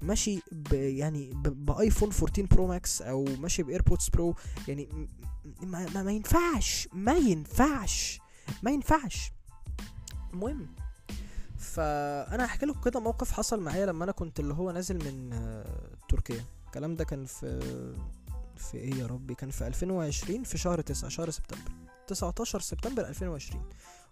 ماشي 0.02 0.40
ب 0.52 0.72
يعني 0.72 1.32
ب 1.44 1.54
iPhone 1.54 2.10
14 2.12 2.46
Pro 2.46 2.66
Max 2.66 3.02
أو 3.02 3.24
ماشي 3.24 3.62
ب 3.62 3.68
AirPods 3.68 4.08
Pro 4.08 4.34
يعني 4.68 5.08
ما, 5.62 5.86
ما, 5.94 6.02
ما 6.02 6.12
ينفعش 6.12 6.88
ما 6.92 7.14
ينفعش 7.16 8.20
ما 8.62 8.70
ينفعش. 8.70 9.32
المهم 10.34 10.66
فأنا 11.58 12.44
هحكي 12.44 12.66
لكم 12.66 12.80
كده 12.80 13.00
موقف 13.00 13.32
حصل 13.32 13.60
معايا 13.60 13.86
لما 13.86 14.04
أنا 14.04 14.12
كنت 14.12 14.40
اللي 14.40 14.54
هو 14.54 14.70
نازل 14.70 14.94
من 15.04 15.30
تركيا. 16.08 16.44
الكلام 16.66 16.96
ده 16.96 17.04
كان 17.04 17.24
في 17.26 17.60
في 18.58 18.76
إيه 18.76 18.94
يا 18.94 19.06
ربي؟ 19.06 19.34
كان 19.34 19.50
في 19.50 19.66
2020 19.66 20.42
في 20.42 20.58
شهر 20.58 20.80
9 20.80 21.10
شهر 21.10 21.30
سبتمبر. 21.30 21.70
19 22.06 22.60
سبتمبر 22.60 23.08
2020 23.08 23.68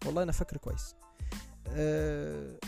والله 0.06 0.22
أنا 0.22 0.32
فاكر 0.32 0.56
كويس. 0.56 0.94
أه... 1.68 2.58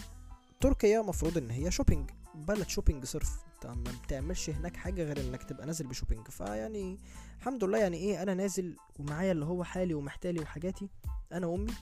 تركيا 0.61 1.03
مفروض 1.03 1.39
إن 1.39 1.51
هي 1.51 1.71
shopping 1.71 2.11
بلد 2.35 2.69
shopping 2.69 3.05
صرف. 3.05 3.31
أنت 3.55 3.67
ما 3.67 3.93
بتعملش 4.05 4.51
هناك 4.51 4.77
حاجة 4.77 5.05
غير 5.05 5.21
إنك 5.21 5.43
تبقى 5.43 5.67
نازل 5.67 5.87
ب 5.87 5.91
shopping. 5.91 6.29
فيعني 6.29 6.99
الحمد 7.39 7.65
لله 7.65 7.79
يعني 7.79 7.97
إيه 7.97 8.23
أنا 8.23 8.35
نازل 8.35 8.77
ومعايا 8.99 9.33
اللي 9.33 9.45
هو 9.45 9.65
حالي 9.65 9.95
ومحتالي 9.95 10.41
وحاجاتي 10.41 10.89
أنا 11.33 11.47
وأمي. 11.47 11.73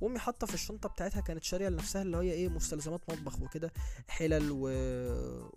وأمي 0.00 0.18
حاطة 0.18 0.46
في 0.46 0.54
الشنطة 0.54 0.88
بتاعتها 0.88 1.20
كانت 1.20 1.44
شارية 1.44 1.68
لنفسها 1.68 2.02
اللي 2.02 2.16
هي 2.16 2.32
إيه 2.32 2.48
مستلزمات 2.48 3.00
مطبخ 3.10 3.42
وكده 3.42 3.72
حلل 4.08 4.48
و... 4.52 4.68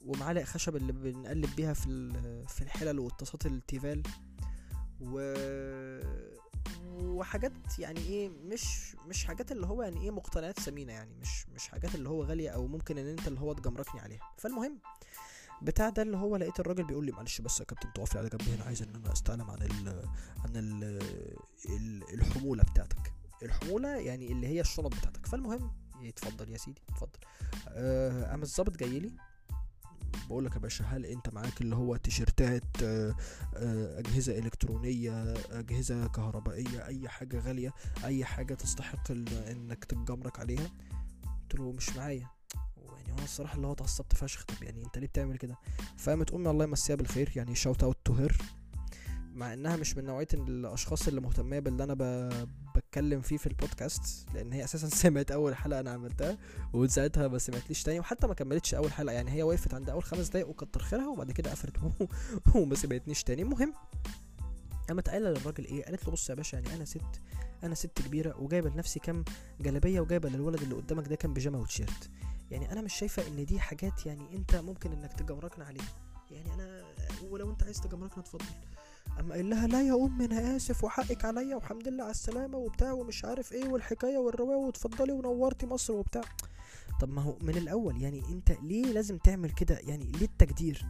ومعالق 0.05 0.43
خشب 0.43 0.75
اللي 0.75 0.91
بنقلب 0.93 1.55
بيها 1.55 1.73
في 1.73 1.87
ال... 1.89 2.47
في 2.47 2.61
الحلل 2.61 2.99
والطاسات 2.99 3.45
التيفال 3.45 4.03
و 5.01 5.33
وحاجات 7.01 7.51
يعني 7.79 7.99
إيه 7.99 8.29
مش 8.29 8.95
مش 9.07 9.25
حاجات 9.25 9.51
اللي 9.51 9.67
هو 9.67 9.83
يعني 9.83 10.01
إيه 10.01 10.11
مقتنيات 10.11 10.59
ثمينة 10.59 10.93
يعني 10.93 11.13
مش 11.21 11.49
مش 11.49 11.67
حاجات 11.67 11.95
اللي 11.95 12.09
هو 12.09 12.23
غالية 12.23 12.49
أو 12.49 12.67
ممكن 12.67 12.97
إن 12.97 13.07
أنت 13.07 13.27
اللي 13.27 13.39
هو 13.39 13.53
تجمركني 13.53 14.01
عليها. 14.01 14.21
فالمهم 14.37 14.77
بتاع 15.61 15.89
ده 15.89 16.01
اللي 16.01 16.17
هو 16.17 16.35
لقيت 16.37 16.59
الراجل 16.59 16.83
بيقول 16.83 17.05
لي 17.05 17.11
معلش 17.11 17.41
بس 17.41 17.59
يا 17.59 17.65
كابتن 17.65 17.93
تقف 17.93 18.13
لي 18.13 18.19
على 18.19 18.29
جنب 18.29 18.41
هنا 18.41 18.63
عايز 18.63 18.81
إن 18.81 18.95
أنا 18.95 19.13
استعلم 19.13 19.51
عن 19.51 19.61
ال 19.61 20.03
عن 20.45 20.55
ال 20.55 20.83
ال 21.69 22.03
الحمولة 22.13 22.63
بتاعتك. 22.63 23.13
الحموله 23.43 23.89
يعني 23.89 24.31
اللي 24.31 24.47
هي 24.47 24.61
الشنط 24.61 24.95
بتاعتك. 24.95 25.25
فالمهم 25.25 25.71
اتفضل 26.03 26.49
يا 26.49 26.57
سيدي 26.57 26.81
اتفضل. 26.89 27.19
آه، 27.67 28.29
قام 28.31 28.41
الظابط 28.41 28.77
جاي 28.77 28.99
لي. 28.99 29.11
بقول 30.29 30.45
لك 30.45 30.53
يا 30.53 30.59
باشا 30.59 30.85
هل 30.85 31.05
انت 31.05 31.33
معاك 31.33 31.61
اللي 31.61 31.75
هو 31.75 31.95
تيشيرتات 31.95 32.63
آه، 32.83 33.15
آه، 33.55 33.99
أجهزة 33.99 34.37
إلكترونية 34.39 35.33
أجهزة 35.51 36.07
كهربائية 36.07 36.85
أي 36.85 37.09
حاجة 37.09 37.39
غالية 37.39 37.73
أي 38.05 38.25
حاجة 38.25 38.53
تستحق 38.53 39.11
إنك 39.11 39.85
تتجمرك 39.85 40.39
عليها؟ 40.39 40.69
قلت 41.41 41.59
له 41.59 41.71
مش 41.71 41.95
معايا. 41.95 42.27
يعني 42.97 43.13
أنا 43.13 43.23
الصراحة 43.23 43.55
اللي 43.55 43.67
هو 43.67 43.71
اتعصبت 43.71 44.15
فشخ. 44.15 44.43
طب 44.45 44.63
يعني 44.63 44.83
انت 44.85 44.97
ليه 44.97 45.07
بتعمل 45.07 45.37
كده؟ 45.37 45.57
فقامت 45.97 46.31
أمي 46.31 46.49
الله 46.49 46.63
يمسيها 46.63 46.95
بالخير 46.95 47.31
يعني 47.35 47.55
shout 47.55 47.83
out 47.83 47.97
to 48.05 48.13
her 48.13 48.37
مع 49.33 49.53
إنها 49.53 49.75
مش 49.75 49.97
من 49.97 50.05
نوعية 50.05 50.27
الأشخاص 50.33 51.07
اللي 51.07 51.21
مهتمة 51.21 51.59
باللي 51.59 51.83
أنا 51.83 51.93
ب... 51.93 52.29
بتكلم 52.75 53.21
فيه 53.21 53.37
في 53.37 53.47
البودكاست 53.47 54.25
لأن 54.33 54.53
هي 54.53 54.63
أساسا 54.63 54.89
سمعت 55.07 55.31
أول 55.31 55.55
حلقة 55.55 55.79
أنا 55.79 55.91
عملتها 55.91 56.37
ومن 56.73 56.87
ساعتها 56.87 57.27
ما 57.27 57.37
سمعتليش 57.37 57.83
تاني 57.83 57.99
وحتى 57.99 58.27
ما 58.27 58.33
كملتش 58.33 58.73
أول 58.73 58.91
حلقة 58.91 59.13
يعني 59.13 59.31
هي 59.31 59.43
وقفت 59.43 59.73
عند 59.73 59.89
أول 59.89 60.03
خمس 60.03 60.27
دقايق 60.27 60.49
وكتر 60.49 60.81
خيرها 60.81 61.07
وبعد 61.07 61.31
كده 61.31 61.51
قفلت 61.51 61.77
وما 62.55 62.75
سمعتنيش 62.75 63.23
تاني. 63.23 63.41
المهم 63.41 63.73
قامت 64.87 65.09
قايله 65.09 65.29
للراجل 65.29 65.65
إيه؟ 65.65 65.83
قالت 65.85 66.05
له 66.05 66.11
بص 66.11 66.29
يا 66.29 66.35
باشا 66.35 66.55
يعني 66.55 66.75
أنا 66.75 66.85
ست 66.85 67.21
أنا 67.63 67.75
ست 67.75 68.01
كبيرة 68.01 68.41
وجايبة 68.41 68.69
لنفسي 68.69 68.99
كام 68.99 69.25
جلابية 69.61 70.01
وجايبة 70.01 70.29
للولد 70.29 70.61
اللي 70.61 70.75
قدامك 70.75 71.07
ده 71.07 71.15
كام 71.15 71.33
بيجامة 71.33 71.59
وتيشيرت. 71.59 72.09
يعني 72.51 72.71
أنا 72.71 72.81
مش 72.81 72.93
شايفة 72.93 73.27
إن 73.27 73.45
دي 73.45 73.59
حاجات 73.59 74.05
يعني 74.05 74.35
أنت 74.35 74.55
ممكن 74.55 74.91
إنك 74.91 75.13
تجمركنا 75.13 75.65
عليها. 75.65 75.95
يعني 76.31 76.53
أنا 76.53 76.83
ولو 77.29 77.51
أنت 77.51 77.63
عايز 77.63 77.81
تجمركنا 77.81 78.23
اتفضل. 78.23 78.45
اما 79.19 79.33
قايل 79.33 79.49
لها 79.49 79.67
لا 79.67 79.81
يا 79.81 79.93
ام 79.93 80.21
أنا 80.21 80.55
آسف 80.55 80.83
وحقك 80.83 81.25
عليا 81.25 81.55
والحمد 81.55 81.87
لله 81.87 82.03
على 82.03 82.11
السلامة 82.11 82.57
وبتاع 82.57 82.91
ومش 82.91 83.25
عارف 83.25 83.53
إيه 83.53 83.67
والحكاية 83.69 84.17
والرواية 84.17 84.57
وتفضلي 84.57 85.11
ونورتي 85.11 85.65
مصر 85.65 85.93
وبتاع. 85.93 86.21
طب 87.01 87.09
ما 87.09 87.21
هو 87.21 87.37
من 87.41 87.57
الأول 87.57 88.01
يعني 88.01 88.23
أنت 88.29 88.51
ليه 88.63 88.85
لازم 88.85 89.17
تعمل 89.17 89.51
كده؟ 89.51 89.77
يعني 89.79 90.05
ليه 90.11 90.25
التجدير 90.25 90.85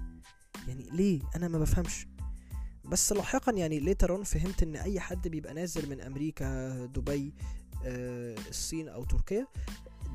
يعني 0.68 0.90
ليه؟ 0.92 1.22
أنا 1.36 1.48
ما 1.48 1.60
بفهمش. 1.60 2.08
بس 2.86 3.14
لاحقا 3.14 3.52
يعني 3.52 3.80
later 3.80 4.12
on 4.12 4.24
فهمت 4.24 4.64
إن 4.64 4.76
أي 4.76 5.00
حد 5.00 5.28
بيبقى 5.28 5.54
نازل 5.54 5.90
من 5.90 6.02
أمريكا 6.02 6.70
دبي 6.86 7.34
آه 7.86 8.36
الصين 8.50 8.90
أو 8.90 9.04
تركيا 9.04 9.48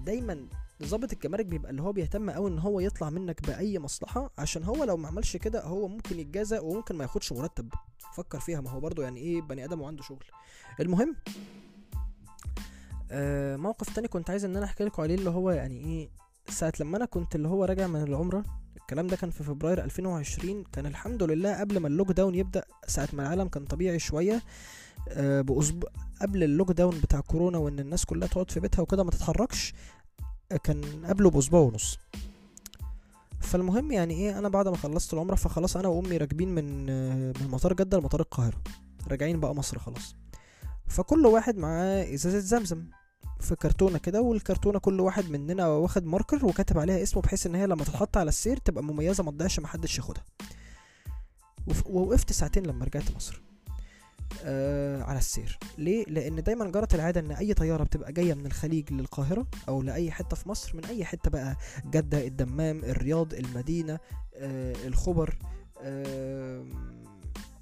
دايما 0.04 0.46
ضابط 0.82 1.12
الجمارك 1.12 1.46
بيبقى 1.46 1.70
اللي 1.70 1.82
هو 1.82 1.92
بيهتم 1.92 2.30
قوي 2.30 2.50
إن 2.50 2.58
هو 2.58 2.80
يطلع 2.80 3.10
منك 3.10 3.46
بأي 3.46 3.78
مصلحة 3.78 4.30
عشان 4.38 4.64
هو 4.64 4.84
لو 4.84 4.96
ما 4.96 5.08
عملش 5.08 5.36
كده 5.36 5.64
هو 5.64 5.88
ممكن 5.88 6.18
يتجازى 6.20 6.58
وممكن 6.58 6.96
ما 6.96 7.04
ياخدش 7.04 7.32
مرتب. 7.32 7.68
فكر 8.14 8.40
فيها 8.40 8.60
ما 8.60 8.70
هو 8.70 8.80
برضو 8.80 9.02
يعني 9.02 9.20
إيه 9.20 9.42
بني 9.42 9.64
آدم 9.64 9.80
وعنده 9.80 10.02
شغل. 10.02 10.24
المهم 10.80 11.16
آه 13.10 13.56
موقف 13.56 13.94
تاني 13.94 14.08
كنت 14.08 14.30
عايز 14.30 14.44
إن 14.44 14.56
أنا 14.56 14.64
أحكي 14.64 14.84
لكم 14.84 15.02
عليه 15.02 15.14
اللي 15.14 15.30
هو 15.30 15.50
يعني 15.50 15.84
إيه 15.84 16.08
ساعة 16.48 16.72
لما 16.80 16.96
أنا 16.96 17.04
كنت 17.04 17.34
اللي 17.34 17.48
هو 17.48 17.64
راجع 17.64 17.86
من 17.86 18.02
العمرة 18.02 18.42
الكلام 18.76 19.06
ده 19.06 19.16
كان 19.16 19.30
في 19.30 19.44
فبراير 19.44 19.84
2020 19.84 20.64
كان 20.72 20.86
الحمد 20.86 21.22
لله 21.22 21.60
قبل 21.60 21.78
ما 21.78 21.88
ال 21.88 22.12
lockdown 22.12 22.34
يبدأ 22.34 22.64
ساعة 22.86 23.08
ما 23.12 23.22
العالم 23.22 23.48
كان 23.48 23.64
طبيعي 23.64 23.98
شوية 23.98 24.42
آه 25.08 25.40
بأسبوع 25.40 25.90
قبل 26.22 26.42
ال 26.42 26.72
lockdown 26.72 27.00
بتاع 27.00 27.20
كورونا 27.20 27.58
وإن 27.58 27.78
الناس 27.80 28.04
كلها 28.04 28.28
تقعد 28.28 28.50
في 28.50 28.60
بيتها 28.60 28.82
وكده 28.82 29.04
ما 29.04 29.10
تتحركش 29.10 29.74
كان 30.64 31.06
قبله 31.06 31.30
بأسبوع 31.30 31.60
ونص. 31.60 31.98
فالمهم 33.40 33.92
يعني 33.92 34.14
إيه 34.14 34.38
أنا 34.38 34.48
بعد 34.48 34.68
ما 34.68 34.76
خلصت 34.76 35.14
العمرة 35.14 35.34
فخلاص 35.34 35.76
أنا 35.76 35.88
وأمي 35.88 36.16
راكبين 36.16 36.54
من 36.54 36.86
من 37.42 37.48
مطار 37.50 37.72
جدة 37.72 37.98
لمطار 37.98 38.20
القاهرة. 38.20 38.62
راجعين 39.08 39.40
بقى 39.40 39.54
مصر 39.54 39.78
خلاص. 39.78 40.14
فكل 40.86 41.26
واحد 41.26 41.56
معاه 41.56 42.14
إزازة 42.14 42.38
زمزم 42.38 42.84
في 43.40 43.56
كرتونة 43.56 43.98
كده 43.98 44.22
والكرتونة 44.22 44.78
كل 44.78 45.00
واحد 45.00 45.30
مننا 45.30 45.66
واخد 45.66 46.06
marker 46.06 46.46
وكاتب 46.46 46.78
عليها 46.78 47.02
اسمه 47.02 47.22
بحيث 47.22 47.46
إن 47.46 47.54
هي 47.54 47.66
لما 47.66 47.84
تتحط 47.84 48.16
على 48.16 48.28
السير 48.28 48.56
تبقى 48.56 48.84
مميزة 48.84 49.24
ما 49.24 49.30
تضيعش 49.30 49.60
محدش 49.60 49.98
ياخدها. 49.98 50.24
ووقفت 51.86 52.32
ساعتين 52.32 52.66
لما 52.66 52.84
رجعت 52.84 53.16
مصر. 53.16 53.42
آه 54.44 55.02
على 55.02 55.18
السير. 55.18 55.58
ليه؟ 55.78 56.04
لأن 56.04 56.42
دايما 56.42 56.70
جرت 56.70 56.94
العادة 56.94 57.20
إن 57.20 57.30
أي 57.30 57.54
طيارة 57.54 57.84
بتبقى 57.84 58.12
جاية 58.12 58.34
من 58.34 58.46
الخليج 58.46 58.92
للقاهرة 58.92 59.46
أو 59.68 59.82
لأي 59.82 60.10
حتة 60.10 60.36
في 60.36 60.48
مصر 60.48 60.76
من 60.76 60.84
أي 60.84 61.04
حتة 61.04 61.30
بقى 61.30 61.56
جدة 61.90 62.26
الدمام 62.26 62.78
الرياض 62.84 63.34
المدينة 63.34 63.98
آه 64.36 64.74
الخبر 64.86 65.38
آه 65.82 66.64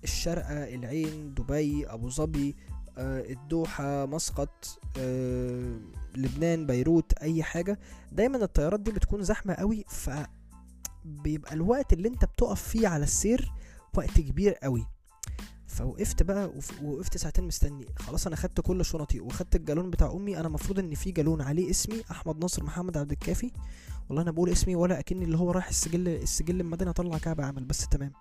الشارقه 0.04 0.74
العين 0.74 1.34
دبي 1.34 1.86
أبو 1.86 2.10
ظبي 2.10 2.56
آه 2.98 3.20
الدوحة 3.32 4.06
مسقط 4.06 4.78
آه 4.98 5.76
لبنان 6.16 6.66
بيروت 6.66 7.12
أي 7.12 7.42
حاجة. 7.42 7.78
دايما 8.12 8.36
الطيارات 8.44 8.80
دي 8.80 8.90
بتكون 8.90 9.22
زحمة 9.22 9.54
قوي 9.54 9.84
ف 9.88 10.10
بيبقى 11.04 11.54
الوقت 11.54 11.92
اللي 11.92 12.08
أنت 12.08 12.24
بتقف 12.24 12.62
فيه 12.68 12.88
على 12.88 13.02
السير 13.04 13.52
وقت 13.96 14.20
كبير 14.20 14.52
قوي. 14.54 14.86
فوقفت 15.74 16.22
بقى 16.22 16.52
وقفت 16.82 17.16
ساعتين 17.16 17.44
مستني. 17.44 17.86
خلاص 17.98 18.26
أنا 18.26 18.36
خدت 18.36 18.60
كل 18.60 18.84
شنطي 18.84 19.20
وخدت 19.20 19.56
الجالون 19.56 19.90
بتاع 19.90 20.12
أمي. 20.12 20.38
أنا 20.38 20.46
المفروض 20.46 20.78
إن 20.78 20.94
في 20.94 21.10
جالون 21.10 21.42
عليه 21.42 21.70
اسمي 21.70 22.02
أحمد 22.10 22.38
ناصر 22.38 22.64
محمد 22.64 22.96
عبد 22.96 23.12
الكافي. 23.12 23.50
والله 24.08 24.22
أنا 24.22 24.30
بقول 24.30 24.50
اسمي 24.50 24.76
ولا 24.76 24.98
أكني 24.98 25.24
اللي 25.24 25.38
هو 25.38 25.50
رايح 25.50 25.68
السجل 25.68 26.08
السجل 26.08 26.60
المدني 26.60 26.90
اطلع 26.90 27.18
كعب 27.18 27.40
عمل 27.40 27.64
بس 27.64 27.88
تمام. 27.88 28.12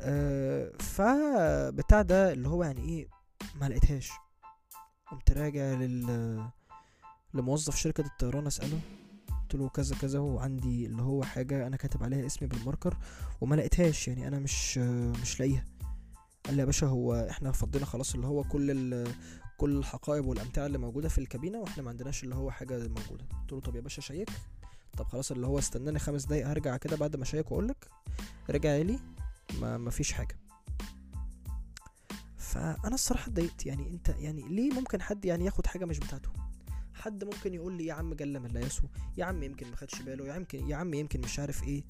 أه 0.00 0.72
فبتاع 0.78 2.02
ده 2.02 2.32
اللي 2.32 2.48
هو 2.48 2.64
يعني 2.64 2.80
إيه 2.80 3.08
ما 3.60 3.68
لقيتهاش. 3.68 4.10
قمت 5.10 5.30
راجع 5.30 5.62
لل 5.62 6.40
لموظف 7.34 7.76
شركة 7.76 8.06
الطيران 8.06 8.46
أسأله. 8.46 8.80
قلت 9.42 9.54
له 9.54 9.68
كذا 9.68 9.96
كذا 9.96 10.18
وعندي 10.18 10.86
اللي 10.86 11.02
هو 11.02 11.22
حاجة 11.22 11.66
أنا 11.66 11.76
كاتب 11.76 12.02
عليها 12.02 12.26
اسمي 12.26 12.48
بالماركر 12.48 12.96
وما 13.40 13.54
لقيتهاش. 13.54 14.08
يعني 14.08 14.28
أنا 14.28 14.38
مش 14.38 14.78
مش 15.22 15.40
لاقيها. 15.40 15.64
قال 16.50 16.56
لي 16.56 16.60
يا 16.60 16.66
باشا 16.66 16.86
هو 16.86 17.14
إحنا 17.30 17.52
فضينا 17.52 17.84
خلاص 17.86 18.14
اللي 18.14 18.26
هو 18.26 18.44
كل 18.44 19.06
كل 19.56 19.76
الحقائب 19.76 20.26
والأمتعة 20.26 20.66
اللي 20.66 20.78
موجودة 20.78 21.08
في 21.08 21.18
الكابينة 21.18 21.58
وإحنا 21.58 21.82
ما 21.82 21.90
عندناش 21.90 22.24
اللي 22.24 22.34
هو 22.34 22.50
حاجة 22.50 22.78
موجودة. 22.78 23.24
قلت 23.40 23.52
له 23.52 23.60
طب 23.60 23.76
يا 23.76 23.80
باشا 23.80 24.00
شيك 24.02 24.30
طب 24.98 25.06
خلاص 25.06 25.30
اللي 25.32 25.46
هو 25.46 25.58
استناني 25.58 25.98
خمس 25.98 26.24
دقايق 26.24 26.46
هرجع 26.46 26.76
كده 26.76 26.96
بعد 26.96 27.16
ما 27.16 27.22
اشيك 27.22 27.52
وأقول 27.52 27.68
لك. 27.68 27.88
رجع 28.50 28.76
لي 28.76 28.98
ما 29.60 29.78
ما 29.78 29.90
فيش 29.90 30.12
حاجة. 30.12 30.36
فأنا 32.36 32.94
الصراحة 32.94 33.26
اتضايقت. 33.26 33.66
يعني 33.66 33.90
أنت 33.90 34.08
يعني 34.08 34.42
ليه 34.48 34.72
ممكن 34.72 35.02
حد 35.02 35.24
يعني 35.24 35.44
ياخد 35.44 35.66
حاجة 35.66 35.84
مش 35.84 35.98
بتاعته؟ 35.98 36.30
حد 36.94 37.24
ممكن 37.24 37.54
يقول 37.54 37.72
لي 37.72 37.86
يا 37.86 37.94
عم 37.94 38.14
جل 38.14 38.40
من 38.40 38.50
لا 38.50 38.60
يسهو 38.60 38.88
يا 39.16 39.24
عم 39.24 39.42
يمكن 39.42 39.70
ما 39.70 39.76
خدش 39.76 40.02
باله 40.02 40.26
يا 40.26 40.36
يمكن 40.36 40.68
يا 40.68 40.76
عم 40.76 40.94
يمكن 40.94 41.20
مش 41.20 41.38
عارف 41.38 41.64
إيه. 41.64 41.82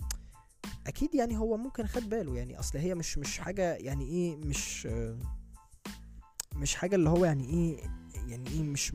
أكيد 0.87 1.15
يعني 1.15 1.39
هو 1.39 1.57
ممكن 1.57 1.87
خد 1.87 2.09
باله 2.09 2.37
يعني 2.37 2.59
أصل 2.59 2.79
هي 2.79 2.95
مش 2.95 3.19
مش 3.19 3.39
حاجة 3.39 3.75
يعني 3.75 4.05
إيه 4.05 4.37
مش 4.37 4.89
مش 6.57 6.75
حاجة 6.75 6.95
اللي 6.97 7.11
هو 7.11 7.25
يعني 7.25 7.45
إيه 7.45 7.77
يعني 8.29 8.51
إيه 8.51 8.63
مش 8.63 8.93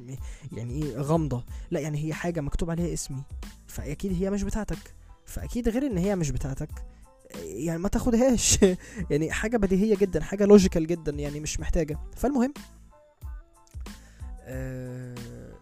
يعني 0.51 0.84
إيه 0.84 0.98
غامضة. 0.98 1.46
لا 1.72 1.80
يعني 1.80 2.06
هي 2.06 2.13
حاجة 2.13 2.42
مكتوب 2.42 2.70
عليها 2.70 2.94
اسمي 2.94 3.24
فأكيد 3.68 4.13
هي 4.24 4.30
مش 4.30 4.44
بتاعتك. 4.44 4.96
فأكيد 5.25 5.70
غير 5.70 5.86
إن 5.86 5.98
هي 5.98 6.15
مش 6.15 6.32
بتاعتك. 6.32 6.70
يعني 7.36 7.80
ما 7.80 7.89
تاخدهاش. 7.89 8.60
يعني 9.12 9.32
حاجة 9.32 9.58
بديهية 9.58 9.96
جدا 9.96 10.24
حاجة 10.24 10.46
لوجيكال 10.46 10.88
جدا 10.88 11.12
يعني 11.12 11.39
مش 11.39 11.60
محتاجة. 11.60 12.00
فالمهم 12.15 12.54
آه، 14.42 15.15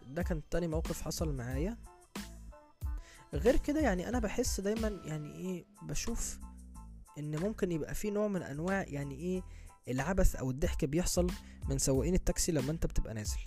ده 0.08 0.24
كان 0.24 0.42
تاني 0.52 0.68
موقف 0.68 1.02
حصل 1.02 1.36
معايا. 1.36 1.78
غير 3.34 3.58
كده 3.58 3.80
يعني 3.80 4.10
أنا 4.10 4.20
بحس 4.20 4.60
دايما 4.60 4.88
يعني 5.06 5.36
إيه 5.36 5.66
بشوف 5.82 6.40
إن 7.20 7.40
ممكن 7.40 7.72
يبقى 7.72 7.96
في 7.96 8.12
نوع 8.12 8.28
من 8.28 8.44
أنواع 8.44 8.84
يعني 8.88 9.16
إيه 9.16 9.42
العبث 9.88 10.36
أو 10.36 10.52
الضحك 10.52 10.86
بيحصل 10.86 11.28
من 11.70 11.78
سواقين 11.78 12.14
التاكسي 12.14 12.52
لما 12.52 12.72
أنت 12.72 12.86
بتبقى 12.86 13.14
نازل. 13.14 13.38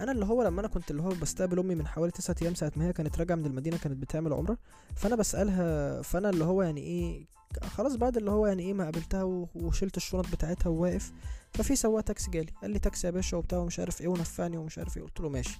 أنا 0.00 0.12
اللي 0.12 0.24
هو 0.24 0.42
لما 0.42 0.60
أنا 0.60 0.68
كنت 0.68 0.90
اللي 0.90 1.02
هو 1.02 1.08
بستقبل 1.08 1.58
أمي 1.58 1.74
من 1.74 1.86
حوالي 1.86 2.12
تسعة 2.12 2.36
أيام 2.42 2.54
ساعة 2.54 2.72
ما 2.76 2.84
هي 2.86 2.92
كانت 2.92 3.18
راجعة 3.18 3.34
من 3.36 3.46
المدينة 3.46 3.78
كانت 3.78 3.96
بتعمل 3.96 4.32
عمرة 4.32 4.58
فأنا 4.96 5.16
بسألها 5.16 6.02
فأنا 6.02 6.30
اللي 6.30 6.44
هو 6.44 6.62
يعني 6.62 6.80
إيه 6.80 7.26
خلاص 7.62 7.96
بعد 7.96 8.16
اللي 8.16 8.30
هو 8.30 8.46
يعني 8.46 8.62
إيه 8.62 8.74
ما 8.74 8.84
قابلتها 8.84 9.22
وشلت 9.54 9.96
الشنط 9.96 10.26
بتاعتها 10.32 10.70
وواقف. 10.70 11.12
ففي 11.54 11.76
سواق 11.76 12.00
تاكسي 12.00 12.30
جالي 12.30 12.52
قال 12.62 12.70
لي 12.70 12.78
تاكسي 12.78 13.06
يا 13.06 13.12
باشا 13.12 13.36
وبتاع 13.36 13.58
ومش 13.58 13.78
عارف 13.78 14.00
إيه 14.00 14.08
ونفعني 14.08 14.56
ومش 14.56 14.78
عارف 14.78 14.96
إيه. 14.96 15.02
قلت 15.02 15.20
له 15.20 15.28
ماشي. 15.28 15.58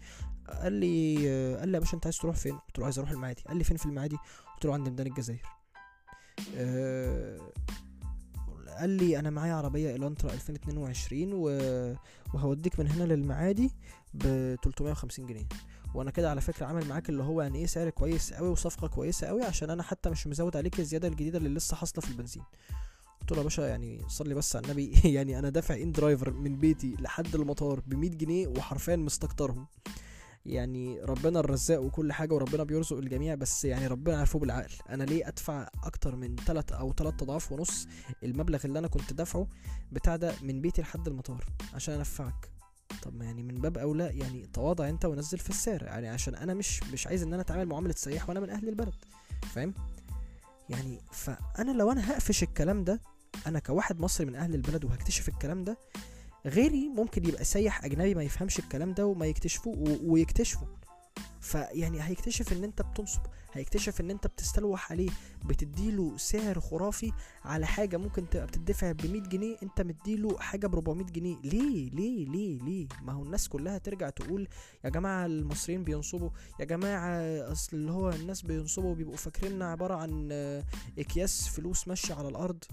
قال 0.63 0.73
لي 0.73 1.17
قال 1.59 1.69
لي 1.69 1.75
يا 1.75 1.81
باشا 1.81 1.95
انت 1.95 2.07
عايز 2.07 2.19
تروح 2.19 2.37
فين؟ 2.37 2.59
قلت 2.59 2.79
له 2.79 2.85
عايز 2.85 2.99
أروح 2.99 3.11
المعادي. 3.11 3.43
قال 3.49 3.57
لي 3.57 3.65
فين 3.65 3.77
في 3.77 3.87
المعادي؟ 3.87 4.17
قلت 4.55 4.65
له 4.65 4.75
عند 4.75 4.89
ميدان 4.89 5.07
الجزائر. 5.07 5.43
أه 6.57 7.41
قال 8.79 8.91
لي 8.91 9.19
أنا 9.19 9.31
معايا 9.31 9.55
عربية 9.55 9.97
إلنترا 9.97 10.33
2022 10.33 11.31
و... 11.33 11.49
وهوديك 12.35 12.81
من 12.81 12.89
هنا 12.89 13.05
للمعادي 13.05 13.71
ب 14.15 14.23
350 14.63 15.27
جنيه. 15.27 15.49
وأنا 15.95 16.11
كده 16.11 16.31
على 16.31 16.41
فكرة 16.41 16.67
عامل 16.67 16.89
معاك 16.89 17.09
اللي 17.09 17.23
هو 17.23 17.43
يعني 17.43 17.59
إيه 17.59 17.67
سعر 17.67 17.91
كويس 17.91 18.33
قوي 18.33 18.49
وصفقة 18.49 18.89
كويسة 18.89 19.27
قوي 19.27 19.43
عشان 19.43 19.71
أنا 19.71 19.83
حتى 19.83 20.11
مش 20.11 20.27
مزود 20.27 20.57
عليك 20.57 20.81
الزيادة 20.81 21.09
الجديدة 21.09 21.39
اللي 21.39 21.49
لسه 21.49 21.77
حاصلة 21.77 22.01
في 22.01 22.11
البنزين. 22.11 22.43
قلت 23.21 23.33
له 23.33 23.39
يا 23.39 23.43
باشا 23.43 23.63
يعني 23.63 24.03
صلي 24.09 24.35
بس 24.35 24.57
على 24.57 24.65
النبي. 24.65 24.93
يعني 25.15 25.39
أنا 25.39 25.49
دافع 25.49 25.75
إن 25.77 25.93
درايفر 25.93 26.33
من 26.33 26.57
بيتي 26.57 26.97
لحد 27.01 27.35
المطار 27.35 27.81
ب 27.87 27.95
100 27.95 28.11
جنيه 28.11 28.47
وحرفيا 28.47 28.97
مستكترهم. 28.97 29.67
يعني 30.47 31.01
ربنا 31.01 31.41
الرزاق 31.41 31.81
وكل 31.81 32.13
حاجة 32.13 32.35
وربنا 32.35 32.65
بيرزق 32.65 32.97
الجميع 32.97 33.35
بس 33.35 33.65
يعني 33.65 33.87
ربنا 33.87 34.19
عارفه 34.19 34.39
بالعقل. 34.39 34.73
أنا 34.91 35.05
ليه 35.05 35.29
أدفع 35.29 35.69
أكتر 35.85 36.17
من 36.17 36.37
3 36.37 36.77
أو 36.77 36.93
3 36.93 37.25
أضعاف 37.25 37.53
ونص 37.53 37.87
المبلغ 38.23 38.61
اللي 38.65 38.79
أنا 38.79 38.89
كنت 38.89 39.13
دافعه 39.13 39.49
بتاع 39.93 40.17
ده 40.17 40.35
من 40.43 40.61
بيتي 40.61 40.83
لحد 40.83 41.09
المطار 41.09 41.45
عشان 41.75 41.95
انفعك 41.95 42.51
طب 43.03 43.15
ما 43.15 43.25
يعني 43.25 43.43
من 43.43 43.55
باب 43.55 43.79
أولى 43.79 44.05
يعني 44.19 44.47
تواضع 44.47 44.89
أنت 44.89 45.05
ونزل 45.05 45.39
في 45.39 45.51
السعر. 45.51 45.83
يعني 45.83 46.09
عشان 46.09 46.35
أنا 46.35 46.55
مش 46.55 46.83
مش 46.83 47.07
عايز 47.07 47.23
إن 47.23 47.33
أنا 47.33 47.43
أتعامل 47.43 47.67
معاملة 47.67 47.95
سياح 47.97 48.29
وأنا 48.29 48.41
من 48.41 48.51
أهل 48.51 48.69
البلد. 48.69 48.95
فاهم؟ 49.55 49.75
يعني 50.71 51.01
فأنا 51.13 51.71
لو 51.73 51.93
أنا 51.93 52.11
هقفش 52.13 52.43
الكلام 52.43 52.85
ده 52.85 53.01
أنا 53.47 53.59
كواحد 53.59 54.01
مصري 54.01 54.27
من 54.27 54.35
أهل 54.37 54.55
البلد 54.55 54.85
وهكتشف 54.85 55.29
الكلام 55.29 55.65
ده 55.65 55.79
غيري 56.47 56.89
ممكن 56.89 57.29
يبقى 57.29 57.45
سايح 57.45 57.85
أجنبي 57.85 58.15
ما 58.15 58.23
يفهمش 58.23 58.59
الكلام 58.59 58.93
ده 58.95 59.07
وما 59.07 59.27
يكتشفه 59.27 59.75
ويكتشفه 60.05 60.67
فيعني 61.45 62.03
هيكتشف 62.03 62.53
إن 62.53 62.65
أنت 62.65 62.83
بتنصب 62.83 63.21
هيكتشف 63.53 64.01
إن 64.01 64.11
أنت 64.11 64.27
بتستلوح 64.27 64.93
عليه 64.93 65.11
بتديله 65.45 66.17
سعر 66.17 66.61
خرافي 66.61 67.13
على 67.45 67.67
حاجة 67.67 67.97
ممكن 67.97 68.29
تبقى 68.29 68.47
بتدفع 68.47 68.93
ب 68.93 69.07
100 69.07 69.21
جنيه 69.23 69.57
أنت 69.63 69.81
مديله 69.81 70.39
حاجة 70.39 70.67
ب 70.67 70.75
400 70.75 71.07
جنيه. 71.07 71.37
ليه؟ 71.45 71.91
ليه؟ 71.91 72.27
ليه؟ 72.27 72.59
ليه؟ 72.59 72.87
ما 73.03 73.13
هو 73.13 73.23
الناس 73.23 73.49
كلها 73.49 73.79
ترجع 73.79 74.11
تقول 74.11 74.49
يا 74.85 74.91
جماعة 74.91 75.27
المصريين 75.27 75.85
بينصبوا 75.85 76.31
يا 76.61 76.65
جماعة 76.65 77.21
أصل 77.53 77.77
اللي 77.77 77.93
هو 77.93 78.11
الناس 78.11 78.43
بينصبوا 78.43 78.91
وبيبقوا 78.91 79.17
فاكريننا 79.17 79.71
عبارة 79.71 79.95
عن 79.95 80.29
أكياس 80.99 81.49
فلوس 81.49 81.89
ماشية 81.89 82.15
على 82.15 82.29
الأرض. 82.29 82.65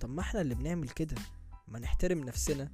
طب 0.00 0.10
ما 0.10 0.20
إحنا 0.20 0.40
اللي 0.40 0.54
بنعمل 0.54 0.88
كده؟ 0.88 1.16
ما 1.68 1.78
نحترم 1.78 2.18
نفسنا. 2.24 2.68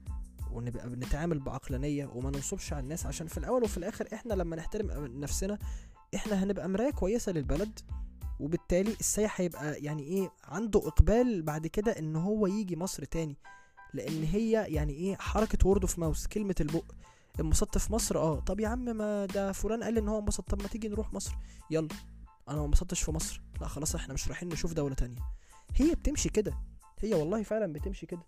ونبقى 0.52 0.88
بنتعامل 0.90 1.38
بعقلانية 1.38 2.06
وما 2.06 2.30
ننصبش 2.30 2.72
على 2.72 2.82
الناس 2.82 3.06
عشان 3.06 3.26
في 3.26 3.38
الأول 3.38 3.62
وفي 3.64 3.76
الآخر 3.76 4.08
إحنا 4.14 4.34
لما 4.34 4.56
نحترم 4.56 5.06
نفسنا 5.20 5.58
إحنا 6.14 6.44
هنبقى 6.44 6.68
مراية 6.68 6.90
كويسة 6.90 7.32
للبلد 7.32 7.80
وبالتالي 8.40 8.90
السايح 9.00 9.40
هيبقى 9.40 9.82
يعني 9.82 10.02
إيه 10.02 10.32
عنده 10.44 10.80
إقبال 10.88 11.42
بعد 11.42 11.66
كده 11.66 11.92
إن 11.92 12.16
هو 12.16 12.46
يجي 12.46 12.76
مصر 12.76 13.04
تاني. 13.04 13.36
لأن 13.94 14.22
هي 14.22 14.50
يعني 14.68 14.92
إيه 14.92 15.16
حركة 15.16 15.58
word 15.68 15.80
of 15.82 15.98
mouth 15.98 16.26
كلمة 16.26 16.54
البق. 16.60 16.84
انبسطت 17.40 17.78
في 17.78 17.92
مصر 17.92 18.18
آه 18.18 18.40
طب 18.40 18.60
يا 18.60 18.68
عم 18.68 18.84
ما 18.96 19.26
ده 19.26 19.52
فلان 19.52 19.82
قال 19.82 19.98
إن 19.98 20.08
هو 20.08 20.18
انبسط 20.18 20.50
طب 20.50 20.62
ما 20.62 20.68
تيجي 20.68 20.88
نروح 20.88 21.12
مصر؟ 21.12 21.32
يلا. 21.70 21.88
أنا 22.48 22.58
ما 22.58 22.64
انبسطتش 22.64 23.02
في 23.02 23.10
مصر. 23.12 23.40
لا 23.60 23.68
خلاص 23.68 23.94
إحنا 23.94 24.14
مش 24.14 24.28
رايحين 24.28 24.48
نشوف 24.48 24.72
دولة 24.72 24.94
تانية. 24.94 25.20
هي 25.76 25.94
بتمشي 25.94 26.28
كده. 26.28 26.52
هي 27.00 27.14
والله 27.14 27.42
فعلا 27.42 27.72
بتمشي 27.72 28.06
كده. 28.06 28.22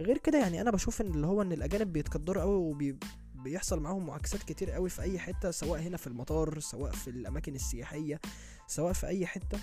غير 0.00 0.18
كده 0.18 0.38
يعني 0.38 0.60
أنا 0.60 0.70
بشوف 0.70 1.00
إن 1.00 1.06
اللي 1.06 1.26
هو 1.26 1.42
إن 1.42 1.52
الأجانب 1.52 1.92
بيتقدروا 1.92 2.42
قوي 2.42 2.54
وبي 2.54 2.98
بيحصل 3.34 3.80
معاهم 3.80 4.06
معاكسات 4.06 4.42
كتير 4.42 4.70
قوي 4.70 4.90
في 4.90 5.02
أي 5.02 5.18
حتة 5.18 5.50
سواء 5.50 5.80
هنا 5.80 5.96
في 5.96 6.06
المطار 6.06 6.60
سواء 6.60 6.92
في 6.92 7.10
الأماكن 7.10 7.54
السياحية 7.54 8.20
سواء 8.66 8.92
في 8.92 9.06
أي 9.06 9.26
حتة. 9.26 9.58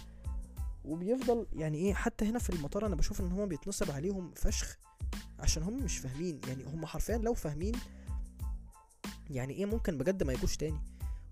وبيفضل 0.86 1.48
يعني 1.54 1.78
إيه 1.78 1.94
حتى 1.94 2.26
هنا 2.26 2.40
في 2.40 2.50
المطار 2.50 2.86
أنا 2.86 2.96
بشوف 2.96 3.22
إن 3.22 3.32
هما 3.32 3.46
بيتنصب 3.46 3.92
عليهم 3.92 4.32
فشخ 4.36 4.78
عشان 5.40 5.64
هم 5.64 5.84
مش 5.84 5.98
فاهمين. 5.98 6.42
يعني 6.48 6.64
هم 6.66 6.86
حرفيا 6.86 7.18
لو 7.18 7.34
فاهمين 7.34 7.74
يعني 9.30 9.54
إيه 9.54 9.66
ممكن 9.66 9.98
بجد 9.98 10.24
ما 10.24 10.34
يجوش 10.34 10.58
تاني. 10.58 10.80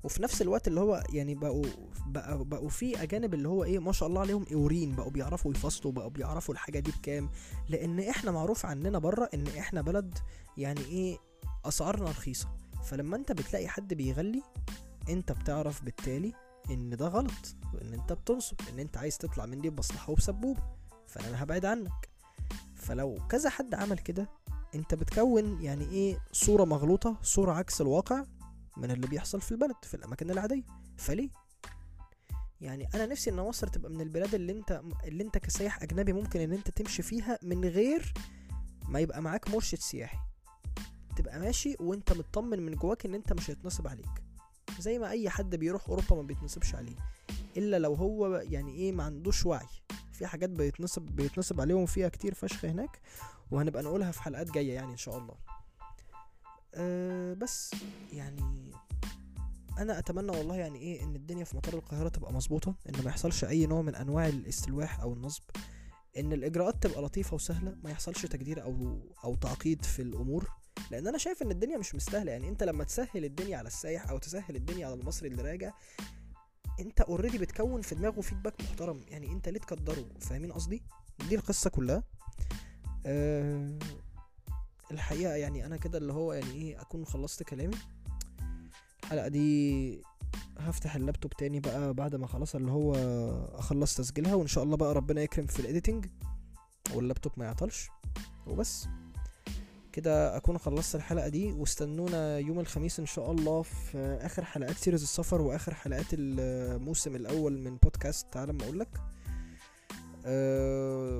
وفي 0.06 0.24
نفس 0.24 0.42
الوقت 0.42 0.68
اللي 0.68 0.80
هو 0.80 1.04
يعني 1.10 1.36
بقوا 1.36 1.66
بقوا, 2.08 2.44
بقوا 2.44 2.70
في 2.70 3.04
أجانب 3.04 3.34
اللي 3.34 3.48
هو 3.50 3.64
إيه 3.64 3.80
ما 3.80 3.92
شاء 3.92 4.10
الله 4.10 4.22
عليهم 4.22 4.46
اورين 4.54 4.96
بقوا 4.96 5.12
بيعرفوا 5.12 5.52
يفصلوا 5.52 5.94
بقوا 5.94 6.10
بيعرفوا 6.10 6.54
الحاجة 6.54 6.80
دي 6.80 6.92
بكام؟ 6.92 7.30
لأن 7.70 8.00
إحنا 8.00 8.32
معروف 8.32 8.66
عننا 8.66 9.00
بره 9.00 9.30
إن 9.34 9.48
إحنا 9.48 9.82
بلد 9.82 10.18
يعني 10.58 10.82
إيه 10.82 11.18
أسعارنا 11.66 12.10
رخيصة. 12.10 12.48
فلما 12.84 13.16
أنت 13.16 13.32
بتلاقي 13.32 13.68
حد 13.68 13.94
بيغلي 13.94 14.42
أنت 15.10 15.32
بتعرف 15.32 15.84
بالتالي 15.84 16.34
إن 16.72 16.90
ده 16.98 17.08
غلط 17.08 17.56
وإن 17.74 17.94
أنت 17.94 18.14
بتنصب 18.14 18.56
إن 18.74 18.80
أنت 18.80 18.98
عايز 18.98 19.18
تطلع 19.18 19.46
مني 19.46 19.70
بمصلحة 19.70 20.12
وبسبوبة. 20.12 20.62
فأنا 21.08 21.44
هبعد 21.44 21.66
عنك. 21.66 22.10
فلو 22.76 23.18
كذا 23.30 23.50
حد 23.50 23.76
عمل 23.76 23.98
كده 23.98 24.30
أنت 24.76 24.96
بتكون 24.96 25.62
يعني 25.62 25.90
إيه 25.90 26.18
صورة 26.32 26.66
مغلوطة 26.66 27.18
صورة 27.22 27.52
عكس 27.52 27.82
الواقع 27.82 28.24
من 28.78 28.92
اللي 28.92 29.08
بيحصل 29.08 29.42
في 29.42 29.52
البلد 29.52 29.76
في 29.84 29.94
الأماكن 29.94 30.32
العادية. 30.32 30.64
فليه؟ 30.98 31.30
يعني 32.62 32.88
أنا 32.96 33.06
نفسي 33.06 33.30
إن 33.30 33.36
مصر 33.36 33.68
تبقى 33.68 33.92
من 33.92 34.02
البلاد 34.02 34.36
اللي 34.36 34.52
أنت 34.52 34.82
اللي 35.06 35.24
أنت 35.24 35.38
كسياح 35.38 35.84
أجنبي 35.84 36.14
ممكن 36.14 36.40
إن 36.40 36.54
أنت 36.54 36.70
تمشي 36.70 37.04
فيها 37.04 37.40
من 37.44 37.66
غير 37.66 38.14
ما 38.88 39.00
يبقى 39.00 39.22
معاك 39.22 39.50
مرشد 39.50 39.78
سياحي. 39.78 40.18
تبقى 41.16 41.40
ماشي 41.40 41.76
وأنت 41.80 42.14
مطمن 42.14 42.60
من 42.66 42.76
جواك 42.76 43.06
إن 43.06 43.16
أنت 43.16 43.34
مش 43.34 43.50
هيتنصب 43.50 43.88
عليك. 43.88 44.24
زي 44.80 45.00
ما 45.00 45.10
أي 45.10 45.30
حد 45.30 45.56
بيروح 45.56 45.90
أوروبا 45.90 46.16
ما 46.16 46.22
بيتنصبش 46.22 46.76
عليه. 46.76 46.96
إلا 47.58 47.80
لو 47.80 47.94
هو 47.94 48.36
يعني 48.36 48.76
إيه 48.76 48.92
ما 48.92 49.04
عندوش 49.04 49.46
وعي. 49.46 49.68
في 50.14 50.28
حاجات 50.28 50.50
بيتنصب 50.50 51.02
بيتنصب 51.02 51.62
عليهم 51.62 51.86
فيها 51.86 52.10
كتير 52.10 52.34
فشخ 52.34 52.66
هناك 52.66 53.02
وهنبقى 53.52 53.84
نقولها 53.84 54.12
في 54.12 54.22
حلقات 54.22 54.52
جاية 54.52 54.74
يعني 54.74 54.92
إن 54.92 54.98
شاء 54.98 55.18
الله. 55.18 55.36
أه 56.76 57.34
بس 57.34 57.72
يعني 58.14 58.72
أنا 59.78 60.00
أتمنى 60.00 60.32
والله 60.38 60.56
يعني 60.56 60.80
إيه 60.80 61.04
إن 61.04 61.16
الدنيا 61.16 61.44
في 61.44 61.58
مطار 61.58 61.74
القاهرة 61.74 62.10
تبقى 62.10 62.34
مظبوطة 62.34 62.76
إن 62.90 63.04
ما 63.04 63.10
يحصلش 63.10 63.44
أي 63.46 63.66
نوع 63.66 63.82
من 63.82 63.96
أنواع 63.96 64.28
الاستلواح 64.28 65.00
أو 65.00 65.14
النصب 65.14 65.44
إن 66.18 66.34
الإجراءات 66.34 66.84
تبقى 66.84 67.02
لطيفة 67.02 67.36
وسهلة 67.36 67.76
ما 67.84 67.90
يحصلش 67.92 68.26
تكدير 68.26 68.64
أو 68.64 69.00
أو 69.24 69.36
تعقيد 69.36 69.86
في 69.86 70.02
الأمور 70.02 70.50
لأن 70.92 71.08
أنا 71.08 71.18
شايف 71.18 71.42
إن 71.42 71.52
الدنيا 71.52 71.78
مش 71.78 71.96
مستاهلة. 71.96 72.32
يعني 72.32 72.50
أنت 72.50 72.64
لما 72.64 72.84
تسهل 72.84 73.26
الدنيا 73.26 73.58
على 73.58 73.68
السايح 73.68 74.10
أو 74.10 74.18
تسهل 74.18 74.56
الدنيا 74.56 74.86
على 74.86 74.96
المصري 74.96 75.30
اللي 75.30 75.42
راجع 75.42 75.74
أنت 76.80 77.02
already 77.02 77.38
بتكون 77.38 77.82
في 77.82 77.96
دماغه 77.96 78.22
feedback 78.22 78.62
محترم. 78.62 79.02
يعني 79.08 79.32
أنت 79.32 79.50
ليه 79.50 79.60
تكدره؟ 79.60 80.06
فاهمين 80.20 80.52
قصدي؟ 80.52 80.84
دي 81.30 81.36
القصة 81.36 81.70
كلها. 81.70 82.04
أه 83.06 83.80
الحقيقة 84.96 85.36
يعني 85.36 85.66
أنا 85.66 85.78
كده 85.78 85.98
اللي 85.98 86.14
هو 86.14 86.34
يعني 86.34 86.52
إيه 86.52 86.82
أكون 86.82 87.06
خلصت 87.06 87.44
كلامي. 87.44 87.76
الحلقة 89.04 89.28
دي 89.28 90.02
هفتح 90.58 90.96
اللابتوب 90.96 91.34
تاني 91.34 91.60
بقى 91.60 91.94
بعد 91.94 92.16
ما 92.16 92.28
خلاص 92.28 92.56
اللي 92.56 92.72
هو 92.72 92.96
أخلص 93.60 93.96
تسجيلها 93.96 94.36
وإن 94.36 94.48
شاء 94.48 94.64
الله 94.64 94.78
بقى 94.78 94.94
ربنا 94.94 95.22
يكرم 95.22 95.46
في 95.46 95.60
ال 95.60 95.66
editing 95.66 96.06
وال 96.94 97.03
laptop 97.03 97.32
ما 97.38 97.46
يعطلش. 97.46 97.90
وبس. 98.48 98.88
كده 99.92 100.38
أكون 100.38 100.58
خلصت 100.58 100.96
الحلقة 100.96 101.28
دي 101.28 101.52
واستنونا 101.52 102.38
يوم 102.40 102.60
الخميس 102.60 103.00
إن 103.00 103.06
شاء 103.06 103.32
الله 103.32 103.62
في 103.62 103.98
آخر 104.22 104.46
حلقات 104.46 104.76
series 104.78 105.02
السفر 105.02 105.42
وآخر 105.42 105.74
حلقات 105.74 106.06
الموسم 106.14 107.16
الأول 107.16 107.58
من 107.60 107.76
بودكاست 107.78 108.28
تعالى 108.34 108.54
ما 108.54 108.64
أقولك. 108.64 108.90
أه 110.26 111.20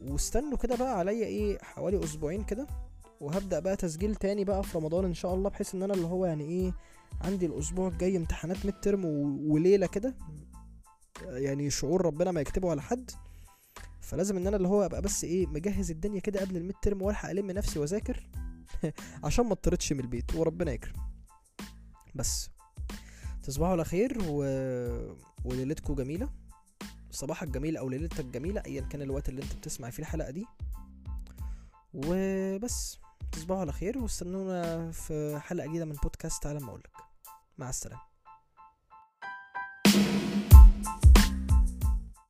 واستنوا 0.00 0.56
كده 0.58 0.76
بقى 0.76 0.98
عليا 0.98 1.26
إيه 1.26 1.58
حوالي 1.62 2.04
أسبوعين 2.04 2.44
كده. 2.44 2.66
وهبدأ 3.20 3.58
بقى 3.58 3.76
تسجيل 3.76 4.14
تاني 4.14 4.44
بقى 4.44 4.62
في 4.62 4.78
رمضان 4.78 5.04
إن 5.04 5.14
شاء 5.14 5.34
الله 5.34 5.50
بحيث 5.50 5.74
إن 5.74 5.82
أنا 5.82 5.94
اللي 5.94 6.06
هو 6.06 6.26
يعني 6.26 6.44
إيه 6.44 6.72
عندي 7.20 7.46
الأسبوع 7.46 7.88
الجاي 7.88 8.16
امتحانات 8.16 8.66
midterm 8.66 9.04
وليلة 9.50 9.86
كده 9.86 10.14
يعني 11.22 11.70
شعور 11.70 12.06
ربنا 12.06 12.32
ما 12.32 12.40
يكتبه 12.40 12.70
على 12.70 12.82
حد. 12.82 13.10
فلازم 14.00 14.36
إن 14.36 14.46
أنا 14.46 14.56
اللي 14.56 14.68
هو 14.68 14.84
أبقى 14.84 15.02
بس 15.02 15.24
إيه 15.24 15.46
مجهز 15.46 15.90
الدنيا 15.90 16.20
كده 16.20 16.40
قبل 16.40 16.56
ال 16.56 16.74
midterm 16.82 17.02
وألحق 17.02 17.30
ألم 17.30 17.50
نفسي 17.50 17.78
وأذاكر 17.78 18.28
عشان 19.24 19.46
ما 19.46 19.52
اطردش 19.52 19.92
من 19.92 20.00
البيت 20.00 20.34
وربنا 20.34 20.72
يكرم. 20.72 20.92
بس. 22.14 22.50
تصبحوا 23.42 23.72
على 23.72 23.84
خير 23.84 24.18
و... 24.28 24.44
وليلتكم 25.44 25.94
جميلة. 25.94 26.28
صباحك 27.10 27.48
جميل 27.48 27.76
أو 27.76 27.88
ليلتك 27.88 28.24
جميلة 28.24 28.62
ايا 28.66 28.80
كان 28.80 29.02
الوقت 29.02 29.28
اللي 29.28 29.42
أنت 29.42 29.54
بتسمع 29.54 29.90
فيه 29.90 30.02
الحلقة 30.02 30.30
دي. 30.30 30.46
وبس. 31.94 32.98
تصبحوا 33.32 33.60
على 33.60 33.72
خير 33.72 33.98
واستنونا 33.98 34.90
في 34.92 35.38
حلقة 35.42 35.66
جديدة 35.66 35.84
من 35.84 35.92
بودكاست 36.02 36.42
تعالى 36.42 36.60
ما 36.60 36.68
أقولك. 36.68 36.90
مع 37.58 37.68
السلامة. 37.68 38.05